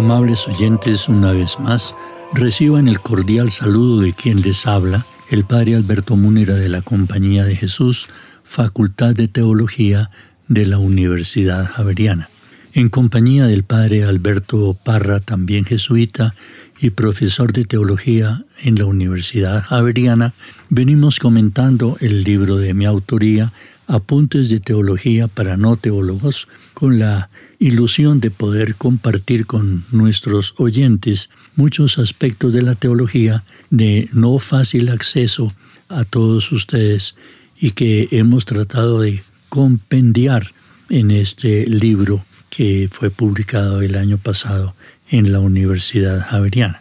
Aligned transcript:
Amables 0.00 0.48
oyentes, 0.48 1.10
una 1.10 1.32
vez 1.32 1.60
más, 1.60 1.94
reciban 2.32 2.88
el 2.88 3.00
cordial 3.00 3.50
saludo 3.50 4.00
de 4.00 4.14
quien 4.14 4.40
les 4.40 4.66
habla, 4.66 5.04
el 5.28 5.44
Padre 5.44 5.74
Alberto 5.74 6.16
Múnera 6.16 6.54
de 6.54 6.70
la 6.70 6.80
Compañía 6.80 7.44
de 7.44 7.54
Jesús, 7.54 8.08
Facultad 8.42 9.14
de 9.14 9.28
Teología 9.28 10.10
de 10.48 10.64
la 10.64 10.78
Universidad 10.78 11.66
Javeriana. 11.66 12.30
En 12.72 12.88
compañía 12.88 13.46
del 13.46 13.62
Padre 13.62 14.04
Alberto 14.04 14.74
Parra, 14.82 15.20
también 15.20 15.66
jesuita 15.66 16.34
y 16.80 16.88
profesor 16.88 17.52
de 17.52 17.66
teología 17.66 18.46
en 18.62 18.76
la 18.76 18.86
Universidad 18.86 19.62
Javeriana, 19.64 20.32
venimos 20.70 21.18
comentando 21.18 21.98
el 22.00 22.24
libro 22.24 22.56
de 22.56 22.72
mi 22.72 22.86
autoría, 22.86 23.52
Apuntes 23.86 24.48
de 24.48 24.60
Teología 24.60 25.28
para 25.28 25.58
No 25.58 25.76
Teólogos, 25.76 26.48
con 26.72 26.98
la 26.98 27.28
ilusión 27.60 28.20
de 28.20 28.30
poder 28.30 28.74
compartir 28.74 29.46
con 29.46 29.84
nuestros 29.92 30.54
oyentes 30.56 31.28
muchos 31.54 31.98
aspectos 31.98 32.54
de 32.54 32.62
la 32.62 32.74
teología 32.74 33.44
de 33.68 34.08
no 34.12 34.38
fácil 34.38 34.88
acceso 34.88 35.52
a 35.88 36.04
todos 36.04 36.50
ustedes 36.52 37.14
y 37.60 37.72
que 37.72 38.08
hemos 38.12 38.46
tratado 38.46 39.02
de 39.02 39.22
compendiar 39.50 40.52
en 40.88 41.10
este 41.10 41.66
libro 41.66 42.24
que 42.48 42.88
fue 42.90 43.10
publicado 43.10 43.82
el 43.82 43.94
año 43.94 44.16
pasado 44.16 44.74
en 45.10 45.30
la 45.30 45.40
Universidad 45.40 46.26
Javeriana. 46.26 46.80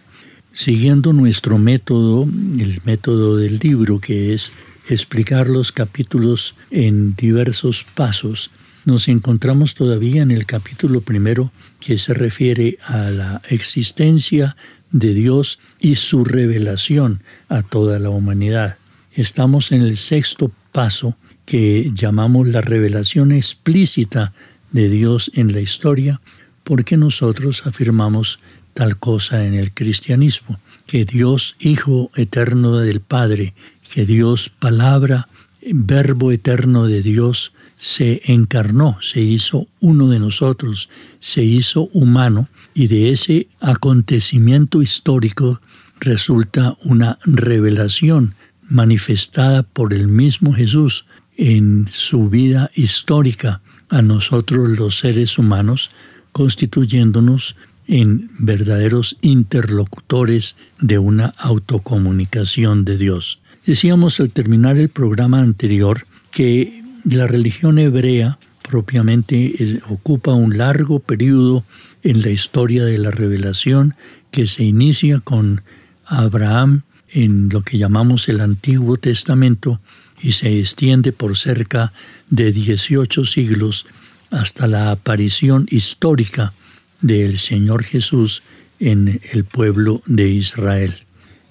Siguiendo 0.53 1.11
nuestro 1.11 1.57
método, 1.57 2.23
el 2.57 2.81
método 2.85 3.35
del 3.35 3.59
libro, 3.59 3.99
que 3.99 4.33
es 4.33 4.51
explicar 4.87 5.49
los 5.49 5.71
capítulos 5.71 6.55
en 6.71 7.15
diversos 7.15 7.85
pasos, 7.95 8.49
nos 8.85 9.07
encontramos 9.07 9.75
todavía 9.75 10.21
en 10.21 10.31
el 10.31 10.45
capítulo 10.45 11.01
primero 11.01 11.51
que 11.79 11.97
se 11.97 12.13
refiere 12.13 12.77
a 12.85 13.09
la 13.09 13.41
existencia 13.49 14.55
de 14.91 15.13
Dios 15.13 15.59
y 15.79 15.95
su 15.95 16.23
revelación 16.25 17.21
a 17.47 17.61
toda 17.61 17.99
la 17.99 18.09
humanidad. 18.09 18.77
Estamos 19.13 19.71
en 19.71 19.81
el 19.81 19.97
sexto 19.97 20.51
paso 20.71 21.15
que 21.45 21.91
llamamos 21.93 22.47
la 22.47 22.61
revelación 22.61 23.31
explícita 23.31 24.33
de 24.71 24.89
Dios 24.89 25.31
en 25.33 25.51
la 25.51 25.61
historia, 25.61 26.21
porque 26.63 26.95
nosotros 26.95 27.65
afirmamos 27.65 28.39
tal 28.73 28.97
cosa 28.97 29.45
en 29.45 29.55
el 29.55 29.73
cristianismo, 29.73 30.59
que 30.85 31.05
Dios 31.05 31.55
Hijo 31.59 32.11
eterno 32.15 32.77
del 32.77 33.01
Padre, 33.01 33.53
que 33.93 34.05
Dios 34.05 34.49
Palabra, 34.49 35.27
Verbo 35.61 36.31
eterno 36.31 36.85
de 36.87 37.01
Dios, 37.01 37.51
se 37.77 38.21
encarnó, 38.25 38.97
se 39.01 39.21
hizo 39.21 39.67
uno 39.79 40.09
de 40.09 40.19
nosotros, 40.19 40.89
se 41.19 41.43
hizo 41.43 41.89
humano 41.93 42.49
y 42.73 42.87
de 42.87 43.11
ese 43.11 43.47
acontecimiento 43.61 44.81
histórico 44.81 45.61
resulta 45.99 46.77
una 46.83 47.19
revelación 47.23 48.35
manifestada 48.69 49.63
por 49.63 49.93
el 49.93 50.07
mismo 50.07 50.53
Jesús 50.53 51.05
en 51.37 51.87
su 51.89 52.29
vida 52.29 52.69
histórica 52.75 53.61
a 53.89 54.01
nosotros 54.01 54.77
los 54.77 54.99
seres 54.99 55.37
humanos, 55.37 55.89
constituyéndonos 56.31 57.55
en 57.87 58.29
verdaderos 58.37 59.17
interlocutores 59.21 60.57
de 60.79 60.99
una 60.99 61.33
autocomunicación 61.37 62.85
de 62.85 62.97
Dios. 62.97 63.39
Decíamos 63.69 64.19
al 64.19 64.31
terminar 64.31 64.77
el 64.77 64.89
programa 64.89 65.41
anterior 65.41 66.07
que 66.31 66.81
la 67.03 67.27
religión 67.27 67.77
hebrea 67.77 68.39
propiamente 68.67 69.35
eh, 69.59 69.79
ocupa 69.87 70.33
un 70.33 70.57
largo 70.57 70.97
periodo 70.97 71.63
en 72.01 72.23
la 72.23 72.31
historia 72.31 72.83
de 72.83 72.97
la 72.97 73.11
revelación 73.11 73.93
que 74.31 74.47
se 74.47 74.63
inicia 74.63 75.19
con 75.19 75.61
Abraham 76.07 76.81
en 77.09 77.49
lo 77.49 77.61
que 77.61 77.77
llamamos 77.77 78.27
el 78.27 78.41
Antiguo 78.41 78.97
Testamento 78.97 79.79
y 80.19 80.31
se 80.31 80.59
extiende 80.59 81.11
por 81.11 81.37
cerca 81.37 81.93
de 82.31 82.51
18 82.51 83.23
siglos 83.23 83.85
hasta 84.31 84.65
la 84.65 84.89
aparición 84.89 85.67
histórica 85.69 86.53
del 87.01 87.37
Señor 87.37 87.83
Jesús 87.83 88.41
en 88.79 89.21
el 89.31 89.43
pueblo 89.43 90.01
de 90.07 90.27
Israel. 90.27 90.95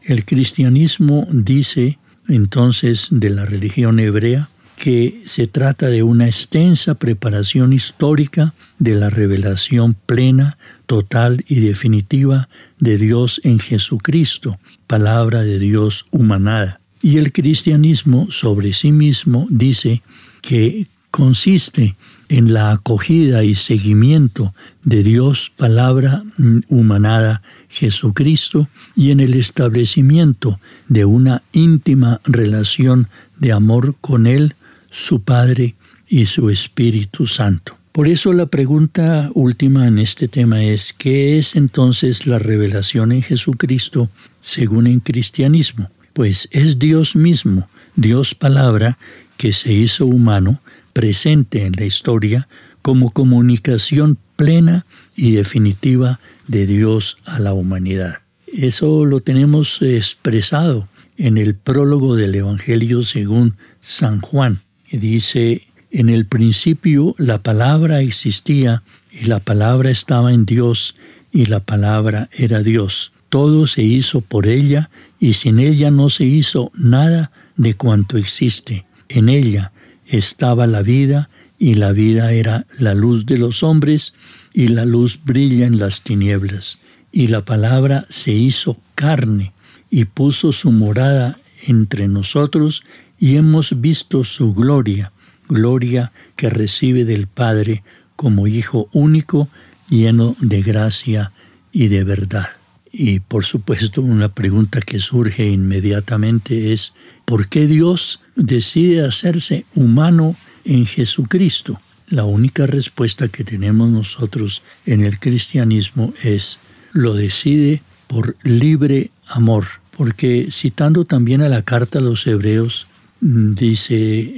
El 0.02 0.24
cristianismo 0.24 1.28
dice 1.30 1.96
entonces 2.28 3.08
de 3.10 3.30
la 3.30 3.44
religión 3.46 3.98
hebrea 3.98 4.48
que 4.76 5.22
se 5.26 5.48
trata 5.48 5.88
de 5.88 6.04
una 6.04 6.26
extensa 6.26 6.94
preparación 6.94 7.72
histórica 7.72 8.54
de 8.78 8.94
la 8.94 9.10
revelación 9.10 9.94
plena, 10.06 10.56
total 10.86 11.44
y 11.48 11.56
definitiva 11.60 12.48
de 12.78 12.96
Dios 12.96 13.40
en 13.42 13.58
Jesucristo, 13.58 14.58
palabra 14.86 15.42
de 15.42 15.58
Dios 15.58 16.06
humanada. 16.12 16.80
Y 17.02 17.16
el 17.18 17.32
cristianismo 17.32 18.30
sobre 18.30 18.72
sí 18.72 18.92
mismo 18.92 19.48
dice 19.50 20.02
que 20.42 20.86
consiste 21.10 21.96
en 22.28 22.52
la 22.52 22.72
acogida 22.72 23.44
y 23.44 23.54
seguimiento 23.54 24.54
de 24.84 25.02
Dios, 25.02 25.52
palabra 25.56 26.24
humanada, 26.68 27.42
Jesucristo, 27.68 28.68
y 28.94 29.10
en 29.10 29.20
el 29.20 29.34
establecimiento 29.34 30.60
de 30.88 31.04
una 31.04 31.42
íntima 31.52 32.20
relación 32.24 33.08
de 33.38 33.52
amor 33.52 33.96
con 34.00 34.26
Él 34.26 34.54
su 34.90 35.20
Padre 35.22 35.74
y 36.08 36.26
su 36.26 36.50
Espíritu 36.50 37.26
Santo. 37.26 37.76
Por 37.92 38.08
eso 38.08 38.32
la 38.32 38.46
pregunta 38.46 39.30
última 39.34 39.86
en 39.86 39.98
este 39.98 40.28
tema 40.28 40.62
es, 40.62 40.92
¿qué 40.92 41.38
es 41.38 41.56
entonces 41.56 42.26
la 42.26 42.38
revelación 42.38 43.12
en 43.12 43.22
Jesucristo 43.22 44.08
según 44.40 44.86
el 44.86 45.02
cristianismo? 45.02 45.90
Pues 46.12 46.48
es 46.52 46.78
Dios 46.78 47.16
mismo, 47.16 47.68
Dios 47.96 48.34
palabra, 48.34 48.98
que 49.38 49.54
se 49.54 49.72
hizo 49.72 50.04
humano, 50.04 50.60
presente 50.92 51.64
en 51.64 51.72
la 51.72 51.86
historia, 51.86 52.48
como 52.82 53.10
comunicación 53.10 54.18
plena 54.36 54.84
y 55.16 55.32
definitiva 55.32 56.20
de 56.46 56.66
Dios 56.66 57.16
a 57.24 57.38
la 57.38 57.54
humanidad. 57.54 58.18
Eso 58.46 59.06
lo 59.06 59.20
tenemos 59.20 59.80
expresado 59.80 60.88
en 61.16 61.38
el 61.38 61.54
prólogo 61.54 62.14
del 62.14 62.34
Evangelio 62.34 63.02
según 63.02 63.56
San 63.80 64.20
Juan 64.20 64.60
dice, 64.96 65.66
en 65.90 66.08
el 66.08 66.24
principio 66.24 67.14
la 67.18 67.38
palabra 67.38 68.00
existía 68.00 68.82
y 69.12 69.24
la 69.24 69.40
palabra 69.40 69.90
estaba 69.90 70.32
en 70.32 70.46
Dios 70.46 70.96
y 71.32 71.46
la 71.46 71.60
palabra 71.60 72.30
era 72.32 72.62
Dios. 72.62 73.12
Todo 73.28 73.66
se 73.66 73.82
hizo 73.82 74.22
por 74.22 74.46
ella 74.46 74.90
y 75.20 75.34
sin 75.34 75.58
ella 75.58 75.90
no 75.90 76.08
se 76.08 76.24
hizo 76.24 76.70
nada 76.74 77.30
de 77.56 77.74
cuanto 77.74 78.16
existe. 78.16 78.86
En 79.08 79.28
ella 79.28 79.72
estaba 80.06 80.66
la 80.66 80.82
vida 80.82 81.28
y 81.58 81.74
la 81.74 81.92
vida 81.92 82.32
era 82.32 82.66
la 82.78 82.94
luz 82.94 83.26
de 83.26 83.38
los 83.38 83.62
hombres 83.62 84.14
y 84.52 84.68
la 84.68 84.84
luz 84.84 85.20
brilla 85.24 85.66
en 85.66 85.78
las 85.78 86.02
tinieblas. 86.02 86.78
y 87.10 87.28
la 87.28 87.42
palabra 87.42 88.04
se 88.10 88.32
hizo 88.32 88.76
carne 88.94 89.52
y 89.90 90.04
puso 90.04 90.52
su 90.52 90.70
morada 90.70 91.38
entre 91.66 92.06
nosotros 92.06 92.84
y 93.18 93.36
hemos 93.36 93.80
visto 93.80 94.24
su 94.24 94.52
gloria, 94.52 95.12
gloria 95.48 96.12
que 96.36 96.50
recibe 96.50 97.04
del 97.04 97.26
Padre 97.26 97.82
como 98.14 98.46
Hijo 98.46 98.88
único, 98.92 99.48
lleno 99.88 100.36
de 100.40 100.62
gracia 100.62 101.32
y 101.72 101.88
de 101.88 102.04
verdad. 102.04 102.48
Y 102.92 103.20
por 103.20 103.44
supuesto 103.44 104.02
una 104.02 104.28
pregunta 104.34 104.80
que 104.80 104.98
surge 104.98 105.48
inmediatamente 105.48 106.72
es, 106.72 106.94
¿por 107.28 107.48
qué 107.48 107.66
Dios 107.66 108.20
decide 108.36 109.04
hacerse 109.04 109.66
humano 109.74 110.34
en 110.64 110.86
Jesucristo? 110.86 111.78
La 112.08 112.24
única 112.24 112.66
respuesta 112.66 113.28
que 113.28 113.44
tenemos 113.44 113.90
nosotros 113.90 114.62
en 114.86 115.04
el 115.04 115.18
cristianismo 115.18 116.14
es, 116.22 116.58
lo 116.94 117.12
decide 117.12 117.82
por 118.06 118.34
libre 118.44 119.10
amor, 119.26 119.66
porque 119.94 120.48
citando 120.50 121.04
también 121.04 121.42
a 121.42 121.50
la 121.50 121.60
carta 121.60 121.98
a 121.98 122.02
los 122.02 122.26
hebreos, 122.26 122.86
mm, 123.20 123.52
dice 123.52 123.96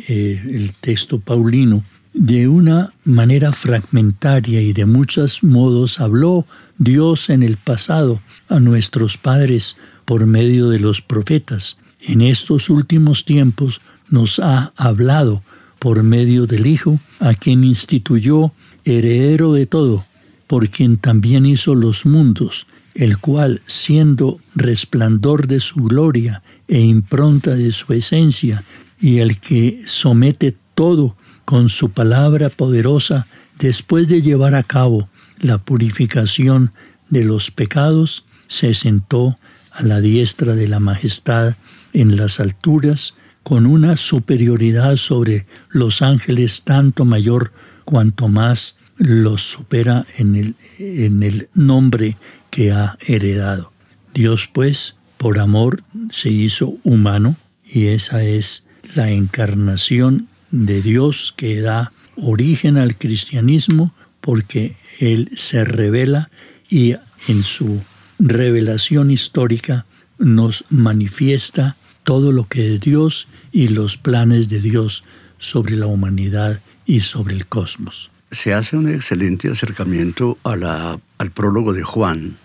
eh, 0.09 0.43
el 0.51 0.73
texto 0.73 1.21
paulino, 1.21 1.85
de 2.13 2.49
una 2.49 2.93
manera 3.05 3.53
fragmentaria 3.53 4.61
y 4.63 4.73
de 4.73 4.85
muchos 4.85 5.45
modos 5.45 6.01
habló 6.01 6.45
Dios 6.77 7.31
en 7.31 7.45
el 7.45 7.57
pasado 7.57 8.21
a 8.49 8.59
nuestros 8.59 9.17
padres 9.17 9.77
por 10.05 10.27
medio 10.27 10.71
de 10.71 10.81
los 10.81 11.01
profetas. 11.03 11.77
En 12.03 12.23
estos 12.23 12.71
últimos 12.71 13.25
tiempos 13.25 13.81
nos 14.09 14.39
ha 14.39 14.73
hablado 14.77 15.43
por 15.79 16.03
medio 16.03 16.47
del 16.47 16.67
Hijo, 16.67 17.01
a 17.19 17.35
quien 17.35 17.65
instituyó 17.65 18.53
heredero 18.85 19.53
de 19.53 19.67
todo, 19.67 20.05
por 20.47 20.69
quien 20.69 20.97
también 20.97 21.47
hizo 21.47 21.75
los 21.75 22.07
mundos, 22.07 22.67
el 22.95 23.19
cual, 23.19 23.63
siendo 23.67 24.41
resplandor 24.55 25.47
de 25.47 25.61
su 25.61 25.77
gloria 25.77 26.43
e 26.69 26.81
impronta 26.81 27.55
de 27.55 27.73
su 27.73 27.93
esencia, 27.93 28.65
y 29.01 29.19
el 29.19 29.39
que 29.39 29.83
somete 29.87 30.55
todo 30.75 31.17
con 31.45 31.69
su 31.69 31.91
palabra 31.91 32.51
poderosa, 32.51 33.27
después 33.59 34.09
de 34.09 34.23
llevar 34.23 34.55
a 34.55 34.63
cabo 34.63 35.09
la 35.39 35.59
purificación 35.59 36.73
de 37.09 37.25
los 37.25 37.51
pecados, 37.51 38.25
se 38.49 38.75
sentó 38.75 39.39
a 39.71 39.83
la 39.83 40.01
diestra 40.01 40.55
de 40.55 40.69
la 40.69 40.81
majestad 40.81 41.55
en 41.93 42.17
las 42.17 42.41
alturas, 42.41 43.15
con 43.43 43.67
una 43.67 43.97
superioridad 43.97 44.97
sobre 44.97 45.47
los 45.71 46.03
ángeles 46.03 46.63
tanto 46.63 47.05
mayor 47.05 47.53
cuanto 47.85 48.29
más 48.29 48.77
los 48.97 49.43
supera 49.43 50.07
en 50.19 50.37
el, 50.37 50.55
en 50.79 51.23
el 51.23 51.49
nombre 51.55 52.17
que 52.51 52.71
ha 52.71 52.99
heredado. 53.07 53.73
Dios 54.13 54.49
pues, 54.53 54.95
por 55.17 55.39
amor, 55.39 55.83
se 56.11 56.31
hizo 56.31 56.77
humano 56.85 57.37
y 57.65 57.87
esa 57.87 58.23
es 58.23 58.65
la 58.95 59.11
encarnación 59.11 60.29
de 60.51 60.83
Dios 60.83 61.33
que 61.37 61.61
da 61.61 61.93
origen 62.17 62.77
al 62.77 62.97
cristianismo 62.97 63.95
porque 64.21 64.77
Él 64.99 65.31
se 65.35 65.65
revela 65.65 66.31
y 66.69 66.97
en 67.29 67.43
su 67.43 67.81
revelación 68.19 69.11
histórica 69.11 69.87
nos 70.19 70.65
manifiesta 70.69 71.77
todo 72.05 72.33
lo 72.33 72.47
que 72.49 72.75
es 72.75 72.81
Dios 72.81 73.29
y 73.53 73.69
los 73.69 73.97
planes 73.97 74.49
de 74.49 74.61
Dios 74.61 75.05
sobre 75.39 75.77
la 75.77 75.87
humanidad 75.87 76.61
y 76.87 77.01
sobre 77.01 77.35
el 77.35 77.47
cosmos. 77.47 78.11
Se 78.31 78.55
hace 78.55 78.77
un 78.77 78.89
excelente 78.89 79.51
acercamiento 79.51 80.39
al 80.45 81.31
prólogo 81.35 81.73
de 81.73 81.83
Juan. 81.83 82.37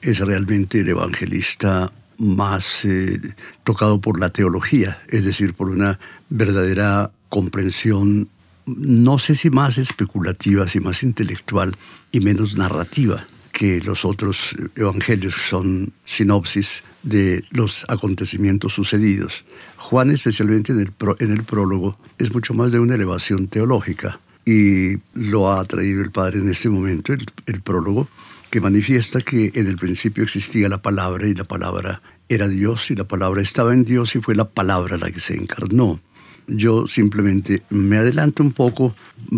Es 0.00 0.20
realmente 0.20 0.80
el 0.80 0.88
evangelista 0.88 1.92
más 2.18 2.84
eh, 2.84 3.20
tocado 3.64 4.00
por 4.00 4.20
la 4.20 4.28
teología, 4.28 5.02
es 5.08 5.24
decir, 5.24 5.54
por 5.54 5.68
una 5.68 5.98
verdadera 6.30 7.10
comprensión, 7.28 8.28
no 8.66 9.18
sé 9.18 9.34
si 9.34 9.50
más 9.50 9.78
especulativa, 9.78 10.66
si 10.68 10.80
más 10.80 11.02
intelectual 11.02 11.76
y 12.12 12.20
menos 12.20 12.56
narrativa 12.56 13.26
que 13.56 13.80
los 13.80 14.04
otros 14.04 14.54
evangelios 14.74 15.32
son 15.32 15.90
sinopsis 16.04 16.82
de 17.02 17.42
los 17.52 17.86
acontecimientos 17.88 18.74
sucedidos. 18.74 19.46
Juan, 19.78 20.10
especialmente 20.10 20.72
en 20.72 20.80
el, 20.80 20.92
en 21.20 21.32
el 21.32 21.42
prólogo, 21.42 21.98
es 22.18 22.34
mucho 22.34 22.52
más 22.52 22.70
de 22.70 22.80
una 22.80 22.96
elevación 22.96 23.46
teológica 23.46 24.20
y 24.44 24.98
lo 25.14 25.50
ha 25.50 25.64
traído 25.64 26.02
el 26.02 26.10
Padre 26.10 26.40
en 26.40 26.50
este 26.50 26.68
momento, 26.68 27.14
el, 27.14 27.24
el 27.46 27.62
prólogo, 27.62 28.10
que 28.50 28.60
manifiesta 28.60 29.22
que 29.22 29.52
en 29.54 29.68
el 29.68 29.78
principio 29.78 30.22
existía 30.22 30.68
la 30.68 30.82
palabra 30.82 31.26
y 31.26 31.32
la 31.32 31.44
palabra 31.44 32.02
era 32.28 32.48
Dios 32.48 32.90
y 32.90 32.94
la 32.94 33.04
palabra 33.04 33.40
estaba 33.40 33.72
en 33.72 33.86
Dios 33.86 34.16
y 34.16 34.20
fue 34.20 34.34
la 34.34 34.50
palabra 34.50 34.98
la 34.98 35.10
que 35.10 35.20
se 35.20 35.34
encarnó. 35.34 35.98
Yo 36.46 36.86
simplemente 36.86 37.62
me 37.70 37.96
adelanto 37.96 38.42
un 38.42 38.52
poco 38.52 38.94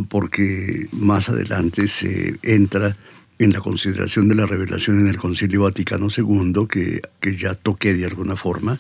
porque 0.09 0.89
más 0.91 1.29
adelante 1.29 1.87
se 1.87 2.37
entra 2.43 2.97
en 3.39 3.53
la 3.53 3.61
consideración 3.61 4.29
de 4.29 4.35
la 4.35 4.47
revelación 4.47 5.01
en 5.01 5.07
el 5.07 5.17
Concilio 5.17 5.63
Vaticano 5.63 6.09
II, 6.15 6.67
que, 6.69 7.01
que 7.21 7.37
ya 7.37 7.55
toqué 7.55 7.95
de 7.95 8.05
alguna 8.05 8.37
forma, 8.37 8.79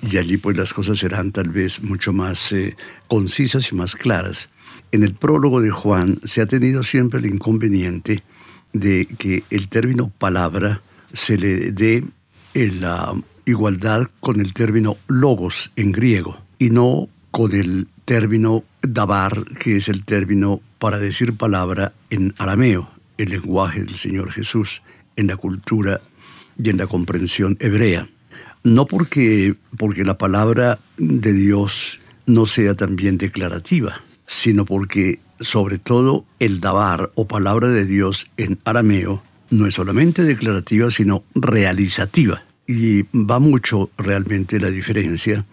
y 0.00 0.16
allí 0.16 0.36
pues 0.36 0.56
las 0.56 0.72
cosas 0.72 0.98
serán 0.98 1.32
tal 1.32 1.48
vez 1.48 1.82
mucho 1.82 2.12
más 2.12 2.52
eh, 2.52 2.76
concisas 3.08 3.72
y 3.72 3.74
más 3.74 3.96
claras. 3.96 4.48
En 4.92 5.02
el 5.02 5.14
prólogo 5.14 5.60
de 5.60 5.70
Juan 5.70 6.20
se 6.24 6.40
ha 6.40 6.46
tenido 6.46 6.82
siempre 6.82 7.20
el 7.20 7.26
inconveniente 7.26 8.22
de 8.72 9.06
que 9.06 9.42
el 9.50 9.68
término 9.68 10.10
palabra 10.10 10.82
se 11.12 11.36
le 11.36 11.72
dé 11.72 12.04
en 12.54 12.80
la 12.80 13.14
igualdad 13.44 14.08
con 14.20 14.40
el 14.40 14.52
término 14.52 14.96
logos 15.08 15.72
en 15.76 15.92
griego 15.92 16.38
y 16.58 16.70
no 16.70 17.08
con 17.30 17.54
el 17.54 17.88
término 18.04 18.64
dabar, 18.82 19.44
que 19.58 19.76
es 19.76 19.88
el 19.88 20.04
término 20.04 20.60
para 20.78 20.98
decir 20.98 21.34
palabra 21.34 21.92
en 22.10 22.34
arameo, 22.38 22.90
el 23.18 23.30
lenguaje 23.30 23.82
del 23.82 23.94
Señor 23.94 24.32
Jesús, 24.32 24.82
en 25.16 25.26
la 25.26 25.36
cultura 25.36 26.00
y 26.62 26.70
en 26.70 26.78
la 26.78 26.86
comprensión 26.86 27.56
hebrea. 27.60 28.08
No 28.64 28.86
porque, 28.86 29.54
porque 29.76 30.04
la 30.04 30.16
palabra 30.16 30.78
de 30.96 31.32
Dios 31.32 32.00
no 32.26 32.46
sea 32.46 32.74
también 32.74 33.18
declarativa, 33.18 34.02
sino 34.26 34.64
porque 34.64 35.20
sobre 35.40 35.78
todo 35.78 36.24
el 36.38 36.60
dabar 36.60 37.10
o 37.14 37.26
palabra 37.26 37.68
de 37.68 37.84
Dios 37.84 38.28
en 38.36 38.58
arameo 38.64 39.22
no 39.50 39.66
es 39.66 39.74
solamente 39.74 40.22
declarativa, 40.24 40.90
sino 40.90 41.24
realizativa. 41.34 42.42
Y 42.66 43.02
va 43.16 43.38
mucho 43.38 43.90
realmente 43.96 44.60
la 44.60 44.70
diferencia 44.70 45.44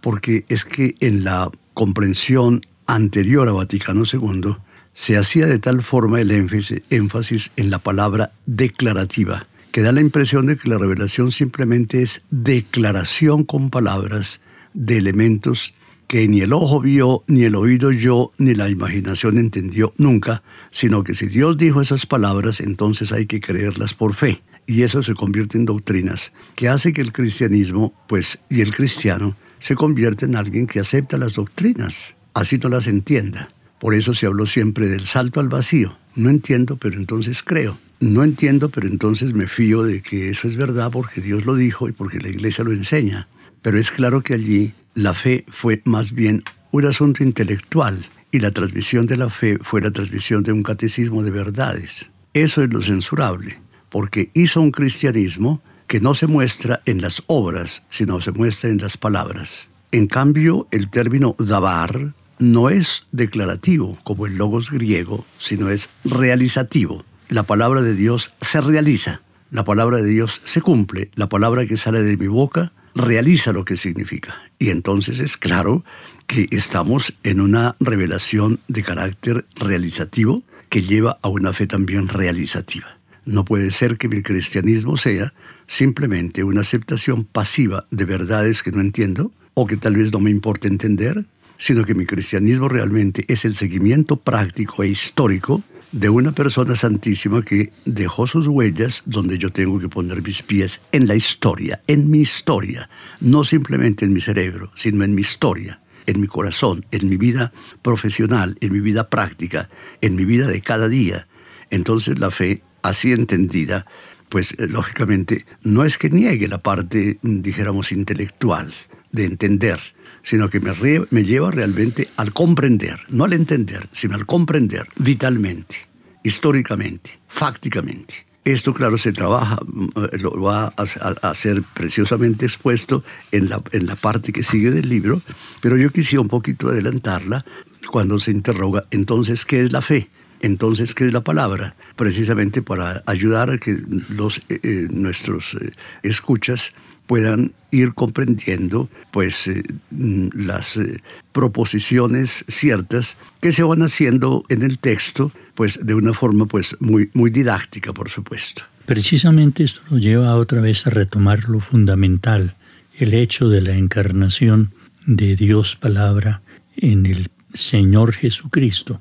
porque 0.00 0.44
es 0.48 0.64
que 0.64 0.94
en 1.00 1.24
la 1.24 1.50
comprensión 1.74 2.62
anterior 2.86 3.48
a 3.48 3.52
Vaticano 3.52 4.04
II 4.10 4.56
se 4.92 5.16
hacía 5.16 5.46
de 5.46 5.58
tal 5.58 5.82
forma 5.82 6.20
el 6.20 6.30
énfasis 6.30 7.50
en 7.56 7.70
la 7.70 7.78
palabra 7.78 8.32
declarativa, 8.46 9.46
que 9.70 9.82
da 9.82 9.92
la 9.92 10.00
impresión 10.00 10.46
de 10.46 10.56
que 10.56 10.68
la 10.68 10.78
revelación 10.78 11.32
simplemente 11.32 12.02
es 12.02 12.22
declaración 12.30 13.44
con 13.44 13.70
palabras 13.70 14.40
de 14.74 14.98
elementos 14.98 15.74
que 16.12 16.28
ni 16.28 16.42
el 16.42 16.52
ojo 16.52 16.82
vio, 16.82 17.24
ni 17.26 17.44
el 17.44 17.54
oído 17.54 17.88
oyó, 17.88 18.32
ni 18.36 18.54
la 18.54 18.68
imaginación 18.68 19.38
entendió 19.38 19.94
nunca, 19.96 20.42
sino 20.70 21.04
que 21.04 21.14
si 21.14 21.26
Dios 21.26 21.56
dijo 21.56 21.80
esas 21.80 22.04
palabras, 22.04 22.60
entonces 22.60 23.12
hay 23.12 23.24
que 23.24 23.40
creerlas 23.40 23.94
por 23.94 24.12
fe. 24.12 24.42
Y 24.66 24.82
eso 24.82 25.02
se 25.02 25.14
convierte 25.14 25.56
en 25.56 25.64
doctrinas, 25.64 26.34
que 26.54 26.68
hace 26.68 26.92
que 26.92 27.00
el 27.00 27.12
cristianismo, 27.12 27.94
pues, 28.08 28.38
y 28.50 28.60
el 28.60 28.72
cristiano, 28.74 29.36
se 29.58 29.74
convierte 29.74 30.26
en 30.26 30.36
alguien 30.36 30.66
que 30.66 30.80
acepta 30.80 31.16
las 31.16 31.34
doctrinas, 31.34 32.14
así 32.34 32.58
no 32.58 32.68
las 32.68 32.88
entienda. 32.88 33.48
Por 33.82 33.96
eso 33.96 34.14
se 34.14 34.26
habló 34.26 34.46
siempre 34.46 34.86
del 34.86 35.06
salto 35.06 35.40
al 35.40 35.48
vacío. 35.48 35.98
No 36.14 36.30
entiendo, 36.30 36.76
pero 36.76 36.94
entonces 36.94 37.42
creo. 37.42 37.76
No 37.98 38.22
entiendo, 38.22 38.68
pero 38.68 38.86
entonces 38.86 39.34
me 39.34 39.48
fío 39.48 39.82
de 39.82 40.02
que 40.02 40.30
eso 40.30 40.46
es 40.46 40.54
verdad 40.54 40.92
porque 40.92 41.20
Dios 41.20 41.46
lo 41.46 41.56
dijo 41.56 41.88
y 41.88 41.92
porque 41.92 42.20
la 42.20 42.28
iglesia 42.28 42.62
lo 42.62 42.70
enseña. 42.70 43.26
Pero 43.60 43.80
es 43.80 43.90
claro 43.90 44.20
que 44.20 44.34
allí 44.34 44.72
la 44.94 45.14
fe 45.14 45.44
fue 45.48 45.82
más 45.84 46.12
bien 46.12 46.44
un 46.70 46.86
asunto 46.86 47.24
intelectual 47.24 48.06
y 48.30 48.38
la 48.38 48.52
transmisión 48.52 49.06
de 49.06 49.16
la 49.16 49.30
fe 49.30 49.58
fue 49.60 49.80
la 49.80 49.90
transmisión 49.90 50.44
de 50.44 50.52
un 50.52 50.62
catecismo 50.62 51.24
de 51.24 51.32
verdades. 51.32 52.12
Eso 52.34 52.62
es 52.62 52.72
lo 52.72 52.82
censurable, 52.82 53.58
porque 53.90 54.30
hizo 54.32 54.60
un 54.60 54.70
cristianismo 54.70 55.60
que 55.88 55.98
no 55.98 56.14
se 56.14 56.28
muestra 56.28 56.82
en 56.86 57.02
las 57.02 57.24
obras, 57.26 57.82
sino 57.90 58.20
se 58.20 58.30
muestra 58.30 58.70
en 58.70 58.78
las 58.78 58.96
palabras. 58.96 59.66
En 59.90 60.06
cambio, 60.06 60.68
el 60.70 60.88
término 60.88 61.34
dabar 61.40 62.14
no 62.38 62.70
es 62.70 63.06
declarativo 63.12 63.98
como 64.04 64.26
el 64.26 64.36
logos 64.36 64.70
griego, 64.70 65.24
sino 65.38 65.70
es 65.70 65.88
realizativo. 66.04 67.04
La 67.28 67.44
palabra 67.44 67.82
de 67.82 67.94
Dios 67.94 68.32
se 68.40 68.60
realiza, 68.60 69.22
la 69.50 69.64
palabra 69.64 69.98
de 69.98 70.08
Dios 70.08 70.40
se 70.44 70.60
cumple, 70.60 71.10
la 71.14 71.28
palabra 71.28 71.66
que 71.66 71.76
sale 71.76 72.02
de 72.02 72.16
mi 72.16 72.26
boca 72.26 72.72
realiza 72.94 73.52
lo 73.52 73.64
que 73.64 73.76
significa. 73.76 74.34
Y 74.58 74.70
entonces 74.70 75.20
es 75.20 75.36
claro 75.36 75.84
que 76.26 76.48
estamos 76.50 77.14
en 77.22 77.40
una 77.40 77.76
revelación 77.80 78.60
de 78.68 78.82
carácter 78.82 79.44
realizativo 79.56 80.42
que 80.68 80.82
lleva 80.82 81.18
a 81.22 81.28
una 81.28 81.52
fe 81.52 81.66
también 81.66 82.08
realizativa. 82.08 82.98
No 83.24 83.44
puede 83.44 83.70
ser 83.70 83.98
que 83.98 84.08
mi 84.08 84.22
cristianismo 84.22 84.96
sea 84.96 85.32
simplemente 85.66 86.44
una 86.44 86.62
aceptación 86.62 87.24
pasiva 87.24 87.86
de 87.90 88.04
verdades 88.04 88.62
que 88.62 88.72
no 88.72 88.80
entiendo 88.80 89.32
o 89.54 89.66
que 89.66 89.76
tal 89.76 89.96
vez 89.96 90.12
no 90.12 90.20
me 90.20 90.30
importa 90.30 90.68
entender, 90.68 91.24
sino 91.62 91.84
que 91.84 91.94
mi 91.94 92.06
cristianismo 92.06 92.68
realmente 92.68 93.24
es 93.28 93.44
el 93.44 93.54
seguimiento 93.54 94.16
práctico 94.16 94.82
e 94.82 94.88
histórico 94.88 95.62
de 95.92 96.08
una 96.08 96.32
persona 96.32 96.74
santísima 96.74 97.40
que 97.42 97.70
dejó 97.84 98.26
sus 98.26 98.48
huellas 98.48 99.04
donde 99.06 99.38
yo 99.38 99.52
tengo 99.52 99.78
que 99.78 99.88
poner 99.88 100.22
mis 100.22 100.42
pies 100.42 100.80
en 100.90 101.06
la 101.06 101.14
historia, 101.14 101.80
en 101.86 102.10
mi 102.10 102.18
historia, 102.18 102.90
no 103.20 103.44
simplemente 103.44 104.04
en 104.04 104.12
mi 104.12 104.20
cerebro, 104.20 104.72
sino 104.74 105.04
en 105.04 105.14
mi 105.14 105.20
historia, 105.20 105.78
en 106.06 106.20
mi 106.20 106.26
corazón, 106.26 106.84
en 106.90 107.08
mi 107.08 107.16
vida 107.16 107.52
profesional, 107.80 108.58
en 108.60 108.72
mi 108.72 108.80
vida 108.80 109.08
práctica, 109.08 109.70
en 110.00 110.16
mi 110.16 110.24
vida 110.24 110.48
de 110.48 110.62
cada 110.62 110.88
día. 110.88 111.28
Entonces 111.70 112.18
la 112.18 112.32
fe, 112.32 112.60
así 112.82 113.12
entendida, 113.12 113.86
pues 114.30 114.56
eh, 114.58 114.66
lógicamente 114.66 115.46
no 115.62 115.84
es 115.84 115.96
que 115.96 116.10
niegue 116.10 116.48
la 116.48 116.58
parte, 116.58 117.20
dijéramos, 117.22 117.92
intelectual 117.92 118.74
de 119.12 119.26
entender, 119.26 119.78
sino 120.22 120.48
que 120.48 120.60
me, 120.60 120.72
me 121.10 121.24
lleva 121.24 121.50
realmente 121.50 122.08
al 122.16 122.32
comprender, 122.32 123.00
no 123.08 123.24
al 123.24 123.32
entender, 123.32 123.88
sino 123.92 124.14
al 124.14 124.26
comprender 124.26 124.88
vitalmente, 124.96 125.76
históricamente, 126.22 127.20
fácticamente. 127.28 128.26
Esto, 128.44 128.74
claro, 128.74 128.98
se 128.98 129.12
trabaja, 129.12 129.60
mm, 129.64 129.90
lo 130.20 130.40
va 130.40 130.74
a, 130.76 131.34
ser 131.34 131.62
preciosamente 131.74 132.44
expuesto 132.44 133.04
en 133.30 133.48
la, 133.48 133.62
en 133.70 133.86
la 133.86 133.94
parte 133.94 134.32
que 134.32 134.42
sigue 134.42 134.72
del 134.72 134.88
libro, 134.88 135.22
pero 135.60 135.76
yo 135.76 135.90
quisiera 135.90 136.22
un 136.22 136.28
poquito 136.28 136.68
adelantarla 136.68 137.44
cuando 137.90 138.18
se 138.18 138.32
interroga, 138.32 138.84
entonces, 138.90 139.44
¿qué 139.44 139.62
es 139.62 139.72
la 139.72 139.80
fe? 139.80 140.08
Entonces, 140.40 140.94
¿qué 140.94 141.06
es 141.06 141.12
la 141.12 141.22
palabra? 141.22 141.76
Precisamente 141.94 142.62
para 142.62 143.04
ayudar 143.06 143.50
a 143.50 143.58
que 143.58 143.80
los, 144.08 144.38
eh, 144.48 144.58
eh, 144.64 144.88
nuestros 144.90 145.54
eh, 145.54 145.72
escuchas 146.02 146.72
puedan 147.06 147.52
ir 147.70 147.94
comprendiendo 147.94 148.88
pues 149.10 149.48
eh, 149.48 149.62
mm, 149.90 150.28
las 150.34 150.76
eh, 150.76 151.00
proposiciones 151.32 152.44
ciertas 152.48 153.16
que 153.40 153.52
se 153.52 153.62
van 153.62 153.82
haciendo 153.82 154.44
en 154.48 154.62
el 154.62 154.78
texto 154.78 155.32
pues 155.54 155.84
de 155.84 155.94
una 155.94 156.12
forma 156.12 156.46
pues 156.46 156.76
muy 156.80 157.10
muy 157.14 157.30
didáctica 157.30 157.92
por 157.92 158.10
supuesto. 158.10 158.62
Precisamente 158.86 159.64
esto 159.64 159.80
nos 159.90 160.00
lleva 160.00 160.36
otra 160.36 160.60
vez 160.60 160.86
a 160.86 160.90
retomar 160.90 161.48
lo 161.48 161.60
fundamental 161.60 162.56
el 162.98 163.14
hecho 163.14 163.48
de 163.48 163.62
la 163.62 163.76
encarnación 163.76 164.72
de 165.06 165.34
Dios 165.34 165.76
palabra 165.76 166.42
en 166.76 167.06
el 167.06 167.28
Señor 167.54 168.12
Jesucristo. 168.12 169.00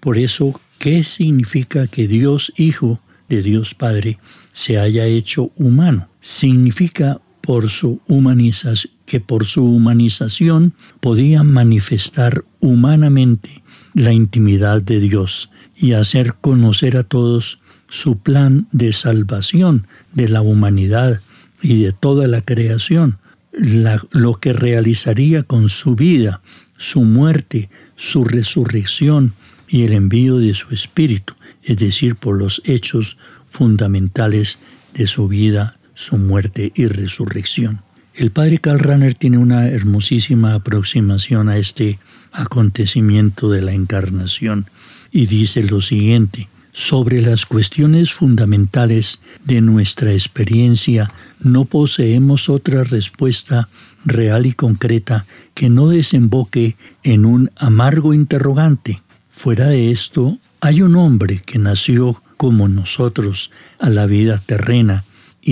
Por 0.00 0.18
eso 0.18 0.60
qué 0.78 1.04
significa 1.04 1.86
que 1.86 2.08
Dios 2.08 2.52
Hijo 2.56 3.00
de 3.28 3.42
Dios 3.42 3.74
Padre 3.74 4.18
se 4.52 4.78
haya 4.78 5.06
hecho 5.06 5.52
humano 5.56 6.08
significa 6.20 7.20
por 7.40 7.70
su 7.70 8.00
humanización, 8.06 8.92
que 9.06 9.20
por 9.20 9.46
su 9.46 9.64
humanización 9.64 10.74
podía 11.00 11.42
manifestar 11.42 12.44
humanamente 12.60 13.62
la 13.94 14.12
intimidad 14.12 14.82
de 14.82 15.00
Dios 15.00 15.50
y 15.76 15.92
hacer 15.92 16.34
conocer 16.40 16.96
a 16.96 17.04
todos 17.04 17.60
su 17.88 18.18
plan 18.18 18.68
de 18.70 18.92
salvación 18.92 19.86
de 20.12 20.28
la 20.28 20.42
humanidad 20.42 21.20
y 21.62 21.82
de 21.82 21.92
toda 21.92 22.28
la 22.28 22.42
creación, 22.42 23.18
lo 23.52 24.34
que 24.34 24.52
realizaría 24.52 25.42
con 25.42 25.68
su 25.68 25.94
vida, 25.94 26.42
su 26.76 27.02
muerte, 27.02 27.70
su 27.96 28.24
resurrección 28.24 29.32
y 29.66 29.82
el 29.82 29.92
envío 29.92 30.38
de 30.38 30.54
su 30.54 30.72
espíritu, 30.74 31.34
es 31.62 31.78
decir, 31.78 32.14
por 32.14 32.36
los 32.36 32.62
hechos 32.64 33.16
fundamentales 33.46 34.58
de 34.94 35.06
su 35.06 35.28
vida 35.28 35.77
su 35.98 36.16
muerte 36.16 36.70
y 36.76 36.86
resurrección. 36.86 37.80
El 38.14 38.30
padre 38.30 38.58
Karl 38.58 38.78
Rahner 38.78 39.14
tiene 39.14 39.36
una 39.36 39.66
hermosísima 39.66 40.54
aproximación 40.54 41.48
a 41.48 41.56
este 41.58 41.98
acontecimiento 42.30 43.50
de 43.50 43.62
la 43.62 43.72
encarnación 43.72 44.66
y 45.10 45.26
dice 45.26 45.64
lo 45.64 45.80
siguiente, 45.80 46.48
sobre 46.72 47.20
las 47.20 47.46
cuestiones 47.46 48.12
fundamentales 48.12 49.18
de 49.44 49.60
nuestra 49.60 50.12
experiencia 50.12 51.10
no 51.42 51.64
poseemos 51.64 52.48
otra 52.48 52.84
respuesta 52.84 53.68
real 54.04 54.46
y 54.46 54.52
concreta 54.52 55.26
que 55.54 55.68
no 55.68 55.88
desemboque 55.88 56.76
en 57.02 57.26
un 57.26 57.50
amargo 57.56 58.14
interrogante. 58.14 59.02
Fuera 59.30 59.66
de 59.66 59.90
esto, 59.90 60.38
hay 60.60 60.80
un 60.80 60.94
hombre 60.94 61.42
que 61.44 61.58
nació 61.58 62.22
como 62.36 62.68
nosotros 62.68 63.50
a 63.80 63.90
la 63.90 64.06
vida 64.06 64.40
terrena 64.46 65.02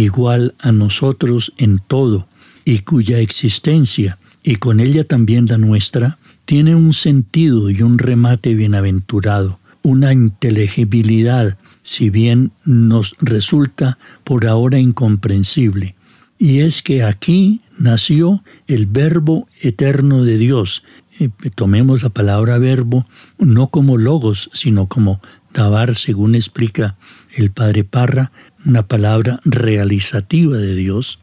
igual 0.04 0.54
a 0.58 0.72
nosotros 0.72 1.52
en 1.56 1.78
todo, 1.78 2.26
y 2.64 2.80
cuya 2.80 3.18
existencia, 3.20 4.18
y 4.42 4.56
con 4.56 4.80
ella 4.80 5.04
también 5.04 5.46
la 5.46 5.56
nuestra, 5.56 6.18
tiene 6.44 6.74
un 6.74 6.92
sentido 6.92 7.70
y 7.70 7.82
un 7.82 7.98
remate 7.98 8.54
bienaventurado, 8.54 9.58
una 9.82 10.12
inteligibilidad, 10.12 11.56
si 11.82 12.10
bien 12.10 12.52
nos 12.64 13.16
resulta 13.20 13.98
por 14.22 14.46
ahora 14.46 14.78
incomprensible. 14.78 15.94
Y 16.38 16.60
es 16.60 16.82
que 16.82 17.02
aquí 17.02 17.62
nació 17.78 18.42
el 18.66 18.86
Verbo 18.86 19.48
eterno 19.62 20.24
de 20.24 20.36
Dios. 20.36 20.82
Eh, 21.18 21.30
tomemos 21.54 22.02
la 22.02 22.10
palabra 22.10 22.58
verbo 22.58 23.06
no 23.38 23.68
como 23.68 23.96
logos, 23.96 24.50
sino 24.52 24.88
como 24.88 25.20
dabar, 25.54 25.94
según 25.94 26.34
explica 26.34 26.96
el 27.34 27.50
padre 27.50 27.84
Parra, 27.84 28.32
una 28.66 28.86
palabra 28.86 29.40
realizativa 29.44 30.56
de 30.56 30.74
Dios, 30.74 31.20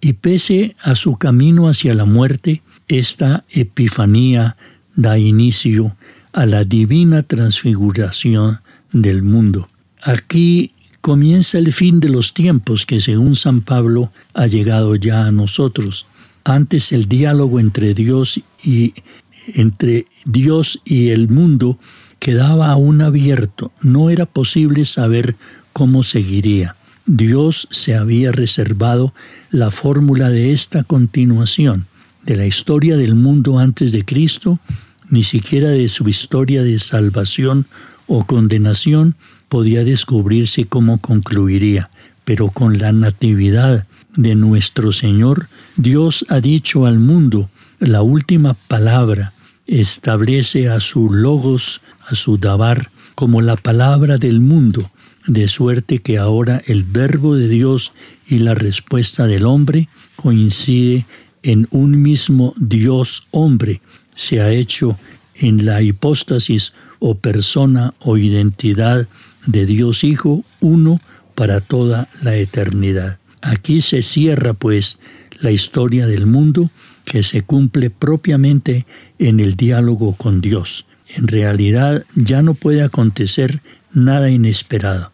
y 0.00 0.14
pese 0.14 0.76
a 0.80 0.94
su 0.94 1.16
camino 1.16 1.68
hacia 1.68 1.94
la 1.94 2.04
muerte, 2.04 2.62
esta 2.88 3.44
epifanía 3.50 4.56
da 4.94 5.18
inicio 5.18 5.96
a 6.32 6.46
la 6.46 6.64
divina 6.64 7.22
transfiguración 7.22 8.60
del 8.92 9.22
mundo. 9.22 9.66
Aquí 10.02 10.72
comienza 11.00 11.58
el 11.58 11.72
fin 11.72 12.00
de 12.00 12.10
los 12.10 12.34
tiempos 12.34 12.86
que 12.86 13.00
según 13.00 13.34
San 13.34 13.62
Pablo 13.62 14.10
ha 14.34 14.46
llegado 14.46 14.94
ya 14.94 15.26
a 15.26 15.32
nosotros. 15.32 16.06
Antes 16.44 16.92
el 16.92 17.08
diálogo 17.08 17.58
entre 17.58 17.94
Dios 17.94 18.40
y 18.62 18.94
entre 19.54 20.06
Dios 20.24 20.80
y 20.84 21.08
el 21.08 21.28
mundo 21.28 21.78
quedaba 22.18 22.70
aún 22.70 23.00
abierto, 23.00 23.72
no 23.82 24.10
era 24.10 24.26
posible 24.26 24.84
saber 24.84 25.36
cómo 25.72 26.02
seguiría. 26.02 26.76
Dios 27.06 27.68
se 27.70 27.94
había 27.94 28.32
reservado 28.32 29.12
la 29.50 29.70
fórmula 29.70 30.30
de 30.30 30.52
esta 30.52 30.84
continuación 30.84 31.86
de 32.24 32.36
la 32.36 32.46
historia 32.46 32.96
del 32.96 33.14
mundo 33.14 33.58
antes 33.58 33.92
de 33.92 34.04
Cristo, 34.04 34.58
ni 35.10 35.22
siquiera 35.22 35.68
de 35.68 35.88
su 35.88 36.08
historia 36.08 36.62
de 36.62 36.78
salvación 36.78 37.66
o 38.06 38.24
condenación 38.24 39.16
podía 39.48 39.84
descubrirse 39.84 40.64
cómo 40.64 40.98
concluiría, 40.98 41.90
pero 42.24 42.48
con 42.48 42.78
la 42.78 42.92
natividad 42.92 43.86
de 44.16 44.34
nuestro 44.34 44.92
Señor, 44.92 45.48
Dios 45.76 46.24
ha 46.28 46.40
dicho 46.40 46.86
al 46.86 46.98
mundo 46.98 47.50
la 47.78 48.02
última 48.02 48.54
palabra, 48.54 49.32
establece 49.66 50.68
a 50.68 50.80
su 50.80 51.12
logos, 51.12 51.82
a 52.06 52.14
su 52.14 52.38
dabar, 52.38 52.90
como 53.14 53.42
la 53.42 53.56
palabra 53.56 54.18
del 54.18 54.40
mundo, 54.40 54.90
de 55.26 55.48
suerte 55.48 55.98
que 55.98 56.18
ahora 56.18 56.62
el 56.66 56.84
verbo 56.84 57.34
de 57.34 57.48
Dios 57.48 57.92
y 58.28 58.38
la 58.38 58.54
respuesta 58.54 59.26
del 59.26 59.46
hombre 59.46 59.88
coincide 60.16 61.06
en 61.42 61.66
un 61.70 62.00
mismo 62.00 62.54
Dios 62.56 63.26
hombre, 63.30 63.80
se 64.14 64.40
ha 64.40 64.50
hecho 64.50 64.98
en 65.34 65.66
la 65.66 65.82
hipóstasis 65.82 66.72
o 66.98 67.16
persona 67.16 67.94
o 68.00 68.16
identidad 68.16 69.08
de 69.46 69.66
Dios 69.66 70.04
Hijo 70.04 70.44
uno 70.60 71.00
para 71.34 71.60
toda 71.60 72.08
la 72.22 72.36
eternidad. 72.36 73.18
Aquí 73.42 73.80
se 73.80 74.02
cierra 74.02 74.54
pues 74.54 75.00
la 75.40 75.50
historia 75.50 76.06
del 76.06 76.26
mundo 76.26 76.70
que 77.04 77.22
se 77.22 77.42
cumple 77.42 77.90
propiamente 77.90 78.86
en 79.18 79.40
el 79.40 79.54
diálogo 79.54 80.14
con 80.14 80.40
Dios. 80.40 80.86
En 81.08 81.28
realidad 81.28 82.04
ya 82.14 82.42
no 82.42 82.54
puede 82.54 82.82
acontecer 82.82 83.60
nada 83.92 84.30
inesperado. 84.30 85.13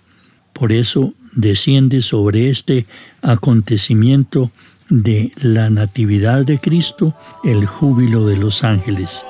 Por 0.60 0.72
eso 0.72 1.14
desciende 1.32 2.02
sobre 2.02 2.50
este 2.50 2.86
acontecimiento 3.22 4.50
de 4.90 5.32
la 5.40 5.70
Natividad 5.70 6.44
de 6.44 6.58
Cristo 6.58 7.14
el 7.44 7.64
júbilo 7.64 8.26
de 8.26 8.36
los 8.36 8.62
ángeles. 8.62 9.24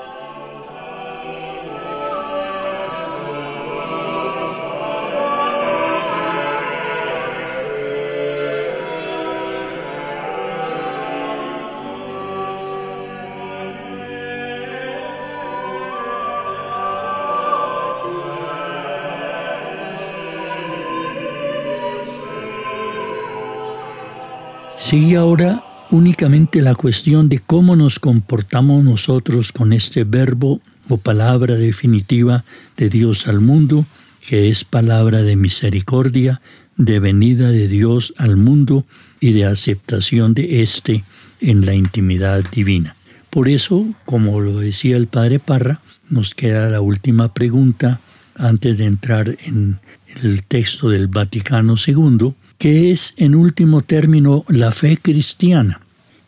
Sigue 24.90 25.14
ahora 25.14 25.62
únicamente 25.92 26.60
la 26.60 26.74
cuestión 26.74 27.28
de 27.28 27.38
cómo 27.38 27.76
nos 27.76 28.00
comportamos 28.00 28.82
nosotros 28.82 29.52
con 29.52 29.72
este 29.72 30.02
verbo 30.02 30.60
o 30.88 30.96
palabra 30.96 31.54
definitiva 31.54 32.42
de 32.76 32.88
Dios 32.88 33.28
al 33.28 33.40
mundo, 33.40 33.86
que 34.28 34.48
es 34.48 34.64
palabra 34.64 35.22
de 35.22 35.36
misericordia, 35.36 36.40
de 36.76 36.98
venida 36.98 37.50
de 37.50 37.68
Dios 37.68 38.14
al 38.16 38.36
mundo 38.36 38.84
y 39.20 39.30
de 39.30 39.44
aceptación 39.44 40.34
de 40.34 40.60
éste 40.60 41.04
en 41.40 41.64
la 41.64 41.74
intimidad 41.74 42.42
divina. 42.50 42.96
Por 43.30 43.48
eso, 43.48 43.86
como 44.04 44.40
lo 44.40 44.58
decía 44.58 44.96
el 44.96 45.06
padre 45.06 45.38
Parra, 45.38 45.80
nos 46.08 46.34
queda 46.34 46.68
la 46.68 46.80
última 46.80 47.32
pregunta 47.32 48.00
antes 48.34 48.76
de 48.78 48.86
entrar 48.86 49.36
en 49.44 49.78
el 50.20 50.42
texto 50.42 50.88
del 50.88 51.06
Vaticano 51.06 51.76
II, 51.76 52.34
que 52.60 52.92
es 52.92 53.14
en 53.16 53.34
último 53.34 53.80
término 53.80 54.44
la 54.46 54.70
fe 54.70 54.98
cristiana. 54.98 55.80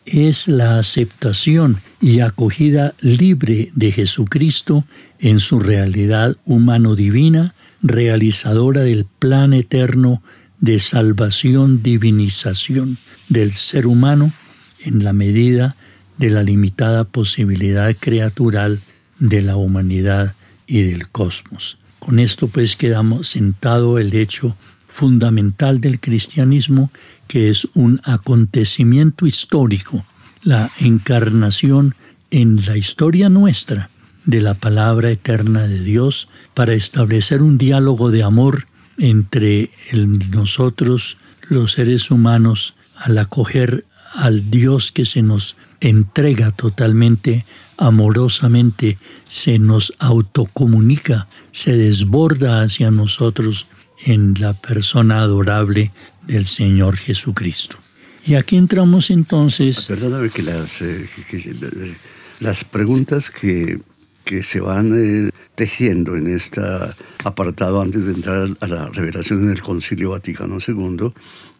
Es 0.03 0.47
la 0.47 0.79
aceptación 0.79 1.77
y 2.01 2.21
acogida 2.21 2.95
libre 3.01 3.71
de 3.75 3.91
Jesucristo 3.91 4.83
en 5.19 5.39
su 5.39 5.59
realidad 5.59 6.35
humano-divina, 6.45 7.53
realizadora 7.83 8.81
del 8.81 9.05
plan 9.19 9.53
eterno 9.53 10.23
de 10.59 10.79
salvación, 10.79 11.83
divinización 11.83 12.97
del 13.29 13.53
ser 13.53 13.85
humano 13.85 14.31
en 14.79 15.03
la 15.03 15.13
medida 15.13 15.75
de 16.17 16.31
la 16.31 16.41
limitada 16.41 17.03
posibilidad 17.03 17.95
creatural 17.95 18.79
de 19.19 19.43
la 19.43 19.55
humanidad 19.55 20.33
y 20.65 20.81
del 20.81 21.09
cosmos. 21.09 21.77
Con 21.99 22.17
esto 22.17 22.47
pues 22.47 22.75
quedamos 22.75 23.27
sentado 23.27 23.99
el 23.99 24.15
hecho 24.15 24.57
fundamental 24.93 25.81
del 25.81 25.99
cristianismo, 25.99 26.91
que 27.27 27.49
es 27.49 27.67
un 27.73 27.99
acontecimiento 28.03 29.25
histórico, 29.25 30.05
la 30.43 30.69
encarnación 30.79 31.95
en 32.29 32.63
la 32.63 32.77
historia 32.77 33.27
nuestra 33.27 33.89
de 34.25 34.39
la 34.39 34.53
palabra 34.53 35.09
eterna 35.09 35.67
de 35.67 35.79
Dios 35.79 36.29
para 36.53 36.73
establecer 36.73 37.41
un 37.41 37.57
diálogo 37.57 38.11
de 38.11 38.21
amor 38.21 38.67
entre 38.99 39.71
nosotros, 40.31 41.17
los 41.49 41.71
seres 41.71 42.11
humanos, 42.11 42.75
al 42.95 43.17
acoger 43.17 43.85
al 44.13 44.51
Dios 44.51 44.91
que 44.91 45.05
se 45.05 45.23
nos 45.23 45.55
entrega 45.81 46.51
totalmente, 46.51 47.45
amorosamente, 47.77 48.99
se 49.27 49.57
nos 49.57 49.91
autocomunica, 49.97 51.27
se 51.51 51.75
desborda 51.75 52.61
hacia 52.61 52.91
nosotros 52.91 53.65
en 54.05 54.35
la 54.39 54.53
persona 54.53 55.21
adorable 55.21 55.91
del 56.27 56.45
Señor 56.45 56.97
Jesucristo. 56.97 57.77
Y 58.25 58.35
aquí 58.35 58.55
entramos 58.55 59.09
entonces... 59.09 59.85
Perdóname 59.87 60.29
que 60.29 60.43
las, 60.43 60.81
eh, 60.81 61.07
las 62.39 62.63
preguntas 62.63 63.29
que, 63.29 63.81
que 64.23 64.43
se 64.43 64.61
van 64.61 64.93
eh, 64.95 65.29
tejiendo 65.55 66.15
en 66.15 66.27
este 66.27 66.61
apartado 67.23 67.81
antes 67.81 68.05
de 68.05 68.13
entrar 68.13 68.49
a 68.59 68.67
la 68.67 68.89
revelación 68.89 69.43
en 69.43 69.51
el 69.51 69.61
Concilio 69.61 70.11
Vaticano 70.11 70.57
II, 70.65 71.11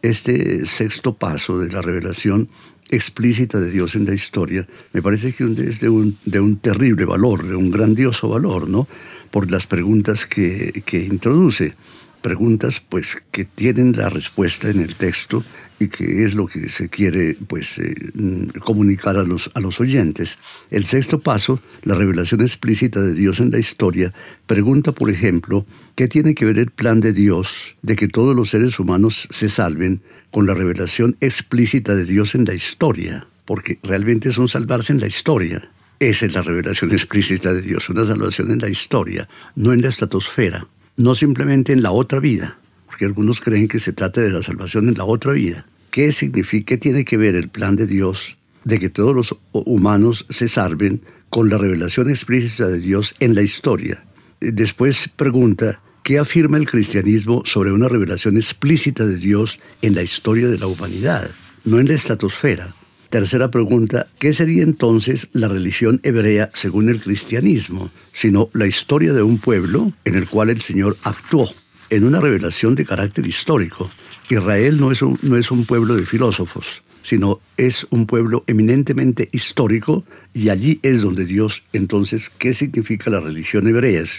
este 0.02 0.66
sexto 0.66 1.14
paso 1.14 1.60
de 1.60 1.72
la 1.72 1.82
revelación 1.82 2.50
explícita 2.90 3.60
de 3.60 3.72
Dios 3.72 3.96
en 3.96 4.06
la 4.06 4.14
historia, 4.14 4.68
me 4.94 5.02
parece 5.02 5.34
que 5.34 5.44
es 5.68 5.80
de 5.80 5.90
un, 5.90 6.18
de 6.26 6.40
un 6.40 6.58
terrible 6.58 7.06
valor, 7.06 7.46
de 7.46 7.56
un 7.56 7.72
grandioso 7.72 8.30
valor, 8.30 8.70
¿no? 8.70 8.88
Por 9.32 9.50
las 9.52 9.68
preguntas 9.68 10.26
que, 10.26 10.84
que 10.86 11.04
introduce 11.04 11.76
preguntas 12.24 12.80
pues 12.80 13.18
que 13.32 13.46
tienen 13.46 13.92
la 13.96 14.10
respuesta 14.10 14.70
en 14.70 14.80
el 14.80 14.96
texto 14.96 15.44
y 15.80 15.90
que 15.90 16.24
es 16.24 16.34
lo 16.34 16.48
que 16.48 16.70
se 16.70 16.90
quiere 16.90 17.36
pues 17.48 17.78
eh, 17.78 17.94
mm, 18.14 18.60
comunicar 18.60 19.18
a 19.18 19.24
los, 19.24 19.52
a 19.54 19.60
los 19.60 19.80
oyentes. 19.80 20.40
El 20.72 20.86
sexto 20.86 21.20
paso, 21.20 21.60
la 21.84 21.94
revelación 21.94 22.42
explícita 22.42 23.02
de 23.02 23.14
Dios 23.14 23.40
en 23.40 23.52
la 23.52 23.60
historia, 23.60 24.14
pregunta 24.48 24.94
por 24.94 25.10
ejemplo, 25.10 25.66
¿qué 25.96 26.08
tiene 26.08 26.34
que 26.34 26.46
ver 26.46 26.58
el 26.58 26.72
plan 26.72 27.02
de 27.02 27.14
Dios 27.14 27.76
de 27.82 27.96
que 27.96 28.08
todos 28.08 28.36
los 28.36 28.50
seres 28.50 28.80
humanos 28.80 29.28
se 29.30 29.50
salven 29.50 30.02
con 30.32 30.48
la 30.48 30.54
revelación 30.54 31.18
explícita 31.20 31.94
de 31.94 32.06
Dios 32.06 32.34
en 32.34 32.46
la 32.46 32.54
historia? 32.54 33.28
Porque 33.46 33.78
realmente 33.84 34.30
es 34.30 34.38
un 34.38 34.48
salvarse 34.48 34.94
en 34.94 35.02
la 35.02 35.08
historia. 35.08 35.70
Esa 36.00 36.26
es 36.26 36.34
la 36.34 36.42
revelación 36.42 36.92
explícita 36.92 37.54
de 37.54 37.62
Dios, 37.62 37.90
una 37.90 38.06
salvación 38.06 38.52
en 38.52 38.60
la 38.60 38.70
historia, 38.70 39.28
no 39.56 39.74
en 39.74 39.82
la 39.82 39.90
estratosfera 39.90 40.66
no 40.98 41.16
simplemente 41.16 41.74
en 41.74 41.84
la 41.84 41.92
otra 41.92 42.20
vida, 42.20 42.58
porque 42.86 43.06
algunos 43.06 43.42
creen 43.42 43.68
que 43.68 43.80
se 43.80 43.94
trata 43.94 44.22
de 44.22 44.30
la 44.30 44.44
salvación 44.44 44.88
en 44.90 44.96
la 44.96 45.06
otra 45.06 45.34
vida. 45.34 45.66
¿Qué 45.92 46.12
significa, 46.12 46.66
qué 46.68 46.78
tiene 46.78 47.06
que 47.06 47.18
ver 47.18 47.36
el 47.36 47.50
plan 47.50 47.76
de 47.76 47.88
Dios 47.88 48.38
de 48.64 48.80
que 48.80 48.90
todos 48.90 49.16
los 49.16 49.36
humanos 49.52 50.26
se 50.30 50.48
salven 50.48 51.02
con 51.30 51.50
la 51.50 51.58
revelación 51.58 52.10
explícita 52.10 52.68
de 52.68 52.80
Dios 52.80 53.16
en 53.20 53.36
la 53.36 53.42
historia? 53.42 54.04
Después 54.40 55.10
pregunta, 55.10 55.82
¿qué 56.04 56.20
afirma 56.20 56.58
el 56.58 56.70
cristianismo 56.70 57.44
sobre 57.46 57.72
una 57.72 57.88
revelación 57.88 58.38
explícita 58.38 59.06
de 59.06 59.18
Dios 59.18 59.60
en 59.82 59.96
la 59.96 60.04
historia 60.04 60.48
de 60.50 60.60
la 60.60 60.68
humanidad, 60.68 61.30
no 61.66 61.80
en 61.80 61.88
la 61.88 61.94
estratosfera? 61.94 62.74
Tercera 63.14 63.52
pregunta, 63.52 64.08
¿qué 64.18 64.34
sería 64.34 64.64
entonces 64.64 65.28
la 65.34 65.48
religión 65.48 66.00
hebrea 66.02 66.50
según 66.56 66.90
el 66.90 67.00
cristianismo, 67.00 67.92
sino 68.12 68.50
la 68.54 68.66
historia 68.66 69.14
de 69.14 69.22
un 69.22 69.38
pueblo 69.38 69.94
en 70.04 70.16
el 70.16 70.28
cual 70.28 70.50
el 70.50 70.60
Señor 70.60 70.98
actuó 71.04 71.48
en 71.92 72.06
una 72.06 72.20
revelación 72.20 72.74
de 72.74 72.86
carácter 72.86 73.28
histórico? 73.28 73.88
Israel 74.32 74.80
no 74.80 74.92
es 74.92 75.04
un, 75.04 75.20
no 75.22 75.38
es 75.38 75.52
un 75.52 75.66
pueblo 75.66 75.96
de 75.96 76.08
filósofos, 76.08 76.82
sino 77.04 77.40
es 77.56 77.86
un 77.92 78.08
pueblo 78.08 78.46
eminentemente 78.48 79.30
histórico 79.32 80.04
y 80.34 80.50
allí 80.50 80.80
es 80.82 81.04
donde 81.04 81.26
Dios, 81.26 81.62
entonces, 81.72 82.32
¿qué 82.32 82.56
significa 82.56 83.12
la 83.12 83.20
religión 83.20 83.68
hebrea? 83.68 84.02
Es 84.02 84.16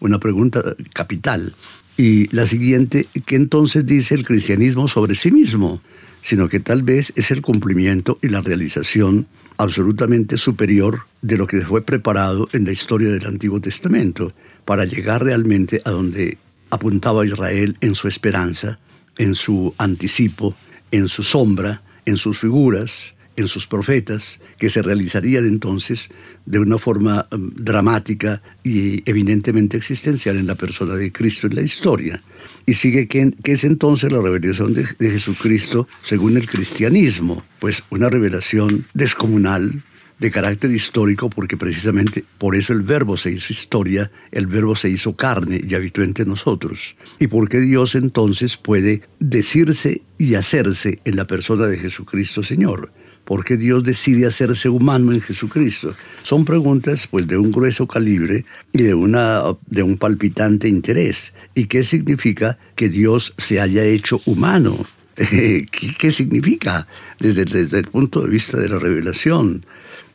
una 0.00 0.18
pregunta 0.20 0.76
capital. 0.92 1.54
Y 1.96 2.28
la 2.36 2.44
siguiente, 2.44 3.06
¿qué 3.24 3.36
entonces 3.36 3.86
dice 3.86 4.14
el 4.14 4.26
cristianismo 4.26 4.86
sobre 4.86 5.14
sí 5.14 5.30
mismo? 5.30 5.80
Sino 6.24 6.48
que 6.48 6.58
tal 6.58 6.82
vez 6.82 7.12
es 7.16 7.30
el 7.30 7.42
cumplimiento 7.42 8.18
y 8.22 8.30
la 8.30 8.40
realización 8.40 9.26
absolutamente 9.58 10.38
superior 10.38 11.02
de 11.20 11.36
lo 11.36 11.46
que 11.46 11.60
fue 11.60 11.82
preparado 11.82 12.48
en 12.54 12.64
la 12.64 12.72
historia 12.72 13.10
del 13.10 13.26
Antiguo 13.26 13.60
Testamento 13.60 14.32
para 14.64 14.86
llegar 14.86 15.22
realmente 15.22 15.82
a 15.84 15.90
donde 15.90 16.38
apuntaba 16.70 17.26
Israel 17.26 17.76
en 17.82 17.94
su 17.94 18.08
esperanza, 18.08 18.78
en 19.18 19.34
su 19.34 19.74
anticipo, 19.76 20.56
en 20.90 21.08
su 21.08 21.22
sombra, 21.22 21.82
en 22.06 22.16
sus 22.16 22.38
figuras, 22.38 23.14
en 23.36 23.48
sus 23.48 23.66
profetas, 23.66 24.40
que 24.58 24.70
se 24.70 24.82
realizarían 24.82 25.46
entonces 25.46 26.10
de 26.46 26.58
una 26.58 26.78
forma 26.78 27.26
um, 27.32 27.50
dramática 27.54 28.42
y 28.62 29.02
evidentemente 29.08 29.76
existencial 29.76 30.36
en 30.36 30.46
la 30.46 30.54
persona 30.54 30.94
de 30.94 31.12
Cristo 31.12 31.46
en 31.46 31.56
la 31.56 31.62
historia. 31.62 32.22
Y 32.66 32.74
sigue 32.74 33.08
que, 33.08 33.32
es 33.44 33.64
entonces 33.64 34.12
la 34.12 34.20
revelación 34.20 34.74
de, 34.74 34.86
de 34.98 35.10
Jesucristo 35.10 35.88
según 36.02 36.36
el 36.36 36.48
cristianismo, 36.48 37.44
pues 37.58 37.82
una 37.90 38.08
revelación 38.08 38.84
descomunal, 38.94 39.82
de 40.18 40.30
carácter 40.30 40.70
histórico, 40.70 41.28
porque 41.28 41.56
precisamente 41.56 42.24
por 42.38 42.56
eso 42.56 42.72
el 42.72 42.82
verbo 42.82 43.16
se 43.16 43.30
hizo 43.30 43.52
historia, 43.52 44.10
el 44.30 44.46
verbo 44.46 44.76
se 44.76 44.88
hizo 44.88 45.14
carne 45.14 45.60
y 45.66 45.74
habitó 45.74 46.02
entre 46.02 46.24
nosotros. 46.24 46.96
Y 47.18 47.26
porque 47.26 47.60
Dios 47.60 47.94
entonces 47.94 48.56
puede 48.56 49.02
decirse 49.18 50.02
y 50.18 50.34
hacerse 50.34 51.00
en 51.04 51.16
la 51.16 51.26
persona 51.26 51.66
de 51.66 51.78
Jesucristo 51.78 52.42
Señor. 52.42 52.92
¿Por 53.24 53.44
qué 53.44 53.56
Dios 53.56 53.84
decide 53.84 54.26
hacerse 54.26 54.68
humano 54.68 55.12
en 55.12 55.20
Jesucristo? 55.20 55.94
Son 56.22 56.44
preguntas 56.44 57.06
pues 57.10 57.26
de 57.26 57.36
un 57.36 57.50
grueso 57.50 57.86
calibre 57.86 58.44
y 58.72 58.82
de, 58.82 58.94
una, 58.94 59.42
de 59.66 59.82
un 59.82 59.96
palpitante 59.96 60.68
interés. 60.68 61.32
¿Y 61.54 61.66
qué 61.66 61.84
significa 61.84 62.58
que 62.76 62.88
Dios 62.88 63.34
se 63.38 63.60
haya 63.60 63.84
hecho 63.84 64.20
humano? 64.26 64.76
¿Qué, 65.16 66.10
significa 66.10 66.86
desde, 67.18 67.44
desde 67.44 67.78
el 67.78 67.86
punto 67.86 68.22
de 68.22 68.30
vista 68.30 68.58
de 68.58 68.68
la 68.68 68.78
revelación? 68.78 69.64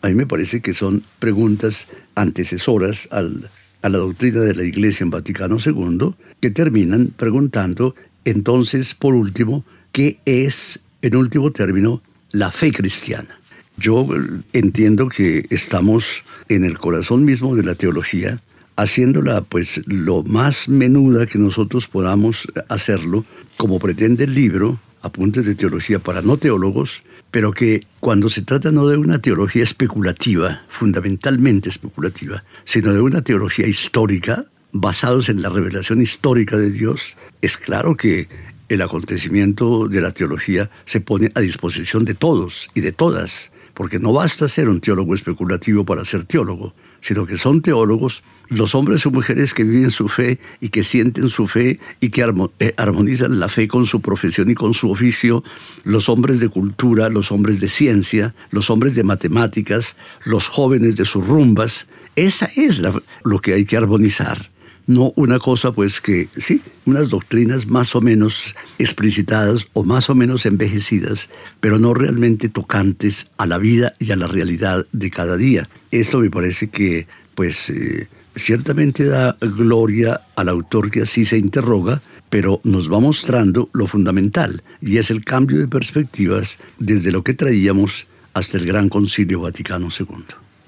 A 0.01 0.07
mí 0.07 0.13
me 0.13 0.27
parece 0.27 0.61
que 0.61 0.73
son 0.73 1.03
preguntas 1.19 1.87
antecesoras 2.15 3.07
al, 3.11 3.49
a 3.81 3.89
la 3.89 3.97
doctrina 3.97 4.41
de 4.41 4.55
la 4.55 4.63
Iglesia 4.63 5.03
en 5.03 5.09
Vaticano 5.09 5.57
II 5.63 6.13
que 6.39 6.51
terminan 6.51 7.07
preguntando 7.15 7.95
entonces, 8.25 8.93
por 8.93 9.15
último, 9.15 9.65
¿qué 9.91 10.19
es, 10.25 10.79
en 11.01 11.15
último 11.15 11.51
término, 11.51 12.01
la 12.31 12.51
fe 12.51 12.71
cristiana. 12.71 13.39
Yo 13.77 14.07
entiendo 14.53 15.07
que 15.07 15.45
estamos 15.49 16.23
en 16.49 16.65
el 16.65 16.77
corazón 16.77 17.23
mismo 17.23 17.55
de 17.55 17.63
la 17.63 17.75
teología, 17.75 18.39
haciéndola 18.75 19.41
pues 19.41 19.81
lo 19.85 20.23
más 20.23 20.67
menuda 20.67 21.25
que 21.25 21.39
nosotros 21.39 21.87
podamos 21.87 22.47
hacerlo, 22.67 23.25
como 23.57 23.79
pretende 23.79 24.25
el 24.25 24.35
libro, 24.35 24.79
Apuntes 25.01 25.45
de 25.45 25.55
Teología 25.55 25.99
para 25.99 26.21
no 26.21 26.35
teólogos, 26.35 27.03
pero 27.31 27.53
que 27.53 27.85
cuando 27.99 28.27
se 28.27 28.41
trata 28.41 28.71
no 28.71 28.87
de 28.87 28.97
una 28.97 29.19
teología 29.19 29.63
especulativa, 29.63 30.63
fundamentalmente 30.67 31.69
especulativa, 31.69 32.43
sino 32.65 32.93
de 32.93 32.99
una 32.99 33.21
teología 33.21 33.67
histórica, 33.67 34.45
basados 34.71 35.29
en 35.29 35.41
la 35.41 35.49
revelación 35.49 36.01
histórica 36.01 36.57
de 36.57 36.71
Dios, 36.71 37.15
es 37.41 37.55
claro 37.57 37.95
que 37.95 38.27
el 38.69 38.81
acontecimiento 38.81 39.87
de 39.87 40.01
la 40.01 40.11
teología 40.11 40.69
se 40.85 41.01
pone 41.01 41.31
a 41.35 41.41
disposición 41.41 42.05
de 42.05 42.13
todos 42.13 42.67
y 42.73 42.81
de 42.81 42.91
todas, 42.91 43.51
porque 43.73 43.99
no 43.99 44.13
basta 44.13 44.47
ser 44.47 44.69
un 44.69 44.79
teólogo 44.79 45.15
especulativo 45.15 45.85
para 45.85 46.05
ser 46.05 46.25
teólogo, 46.25 46.73
sino 47.01 47.25
que 47.25 47.37
son 47.37 47.61
teólogos 47.61 48.23
los 48.49 48.73
hombres 48.73 49.05
y 49.05 49.09
mujeres 49.09 49.53
que 49.53 49.63
viven 49.63 49.91
su 49.91 50.07
fe 50.07 50.39
y 50.59 50.69
que 50.69 50.83
sienten 50.83 51.29
su 51.29 51.45
fe 51.45 51.79
y 51.99 52.09
que 52.09 52.25
eh, 52.59 52.73
armonizan 52.77 53.39
la 53.39 53.47
fe 53.47 53.67
con 53.67 53.85
su 53.85 54.01
profesión 54.01 54.49
y 54.49 54.55
con 54.55 54.73
su 54.73 54.89
oficio, 54.89 55.43
los 55.83 56.09
hombres 56.09 56.39
de 56.39 56.49
cultura, 56.49 57.09
los 57.09 57.31
hombres 57.31 57.59
de 57.59 57.67
ciencia, 57.67 58.33
los 58.49 58.69
hombres 58.69 58.95
de 58.95 59.03
matemáticas, 59.03 59.95
los 60.25 60.47
jóvenes 60.47 60.95
de 60.95 61.05
sus 61.05 61.25
rumbas, 61.27 61.87
esa 62.15 62.49
es 62.55 62.81
lo 63.23 63.39
que 63.39 63.53
hay 63.53 63.65
que 63.65 63.77
armonizar 63.77 64.49
no 64.89 65.13
una 65.15 65.37
cosa 65.37 65.71
pues 65.71 66.01
que, 66.01 66.29
sí, 66.35 66.61
unas 66.85 67.09
doctrinas 67.09 67.67
más 67.67 67.95
o 67.95 68.01
menos 68.01 68.55
explicitadas 68.79 69.67
o 69.73 69.83
más 69.83 70.09
o 70.09 70.15
menos 70.15 70.47
envejecidas, 70.47 71.29
pero 71.59 71.77
no 71.77 71.93
realmente 71.93 72.49
tocantes 72.49 73.29
a 73.37 73.45
la 73.45 73.59
vida 73.59 73.93
y 73.99 74.11
a 74.11 74.15
la 74.15 74.25
realidad 74.25 74.87
de 74.91 75.11
cada 75.11 75.37
día. 75.37 75.69
Esto 75.91 76.19
me 76.19 76.31
parece 76.31 76.69
que 76.69 77.05
pues 77.35 77.69
eh, 77.69 78.07
ciertamente 78.35 79.05
da 79.05 79.37
gloria 79.39 80.21
al 80.35 80.49
autor 80.49 80.89
que 80.89 81.03
así 81.03 81.23
se 81.23 81.37
interroga, 81.37 82.01
pero 82.31 82.59
nos 82.63 82.91
va 82.91 82.99
mostrando 82.99 83.69
lo 83.73 83.85
fundamental, 83.85 84.63
y 84.81 84.97
es 84.97 85.11
el 85.11 85.23
cambio 85.23 85.59
de 85.59 85.67
perspectivas 85.67 86.57
desde 86.79 87.11
lo 87.11 87.23
que 87.23 87.35
traíamos 87.35 88.07
hasta 88.33 88.57
el 88.57 88.65
Gran 88.65 88.89
Concilio 88.89 89.41
Vaticano 89.41 89.89
II. 89.97 90.23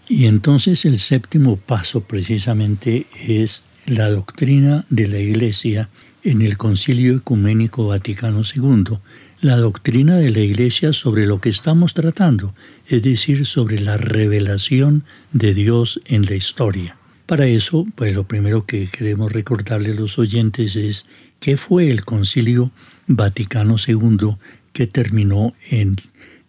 Y 0.10 0.26
entonces 0.26 0.86
el 0.86 1.00
séptimo 1.00 1.58
paso 1.58 2.02
precisamente 2.02 3.08
es 3.28 3.64
la 3.86 4.10
doctrina 4.10 4.86
de 4.90 5.08
la 5.08 5.20
Iglesia 5.20 5.90
en 6.24 6.42
el 6.42 6.58
Concilio 6.58 7.18
Ecuménico 7.18 7.86
Vaticano 7.88 8.42
II, 8.44 8.98
la 9.42 9.58
doctrina 9.58 10.16
de 10.18 10.30
la 10.30 10.40
Iglesia 10.40 10.94
sobre 10.94 11.26
lo 11.26 11.42
que 11.42 11.50
estamos 11.50 11.96
tratando, 11.96 12.54
es 12.88 13.02
decir, 13.02 13.46
sobre 13.46 13.80
la 13.80 13.98
revelación 13.98 15.04
de 15.34 15.54
Dios 15.54 16.00
en 16.06 16.26
la 16.26 16.36
historia. 16.36 16.96
Para 17.26 17.48
eso, 17.48 17.88
pues 17.96 18.14
lo 18.14 18.26
primero 18.26 18.66
que 18.66 18.88
queremos 18.88 19.32
recordarle 19.32 19.92
a 19.92 19.96
los 19.96 20.20
oyentes 20.20 20.76
es 20.76 21.08
qué 21.40 21.56
fue 21.58 21.90
el 21.90 22.06
Concilio 22.06 22.72
Vaticano 23.08 23.78
II 23.86 24.36
que 24.74 24.86
terminó 24.86 25.56
en, 25.70 25.96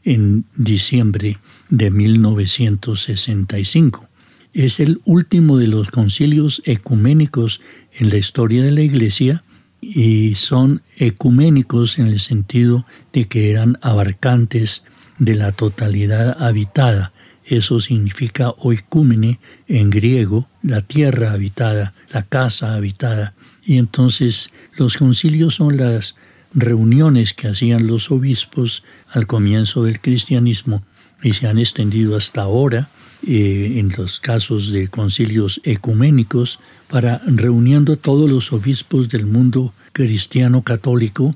en 0.05 0.45
diciembre 0.57 1.39
de 1.71 1.91
1965 1.91 4.09
es 4.55 4.81
el 4.81 5.01
último 5.05 5.57
de 5.59 5.67
los 5.67 5.91
concilios 5.91 6.63
ecuménicos 6.65 7.61
en 7.93 8.11
la 8.11 8.17
historia 8.17 8.63
de 8.63 8.73
la 8.73 8.83
Iglesia 8.83 9.43
y 9.81 10.35
son 10.37 10.83
ecuménicos 10.97 11.99
en 11.99 12.07
el 12.07 12.21
sentido 12.21 12.87
de 13.13 13.27
que 13.27 13.51
eran 13.51 13.79
abarcantes 13.81 14.85
de 15.19 15.35
la 15.35 15.53
totalidad 15.53 16.43
habitada. 16.43 17.13
Eso 17.45 17.81
significa 17.81 18.55
oikúmene 18.59 19.41
en 19.67 19.91
griego, 19.91 20.49
la 20.63 20.81
tierra 20.81 21.33
habitada, 21.33 21.95
la 22.11 22.23
casa 22.23 22.75
habitada. 22.75 23.35
Y 23.65 23.79
entonces 23.79 24.51
los 24.77 24.97
concilios 24.97 25.57
son 25.57 25.77
las 25.77 26.15
reuniones 26.55 27.33
que 27.33 27.49
hacían 27.49 27.87
los 27.87 28.11
obispos 28.11 28.85
al 29.09 29.27
comienzo 29.27 29.83
del 29.85 30.01
cristianismo 30.01 30.85
y 31.23 31.33
se 31.33 31.47
han 31.47 31.59
extendido 31.59 32.17
hasta 32.17 32.43
ahora 32.43 32.91
eh, 33.27 33.75
en 33.77 33.93
los 33.97 34.21
casos 34.21 34.73
de 34.73 34.89
concilios 34.89 35.61
ecuménicos, 35.65 36.59
para 36.89 37.23
reuniendo 37.27 37.97
todos 37.97 38.29
los 38.29 38.53
obispos 38.53 39.09
del 39.09 39.27
mundo 39.27 39.73
cristiano 39.93 40.63
católico, 40.63 41.35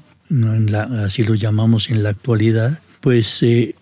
así 1.05 1.23
lo 1.23 1.35
llamamos 1.35 1.91
en 1.91 2.03
la 2.03 2.11
actualidad, 2.11 2.81
pues 3.01 3.43
eh, 3.43 3.75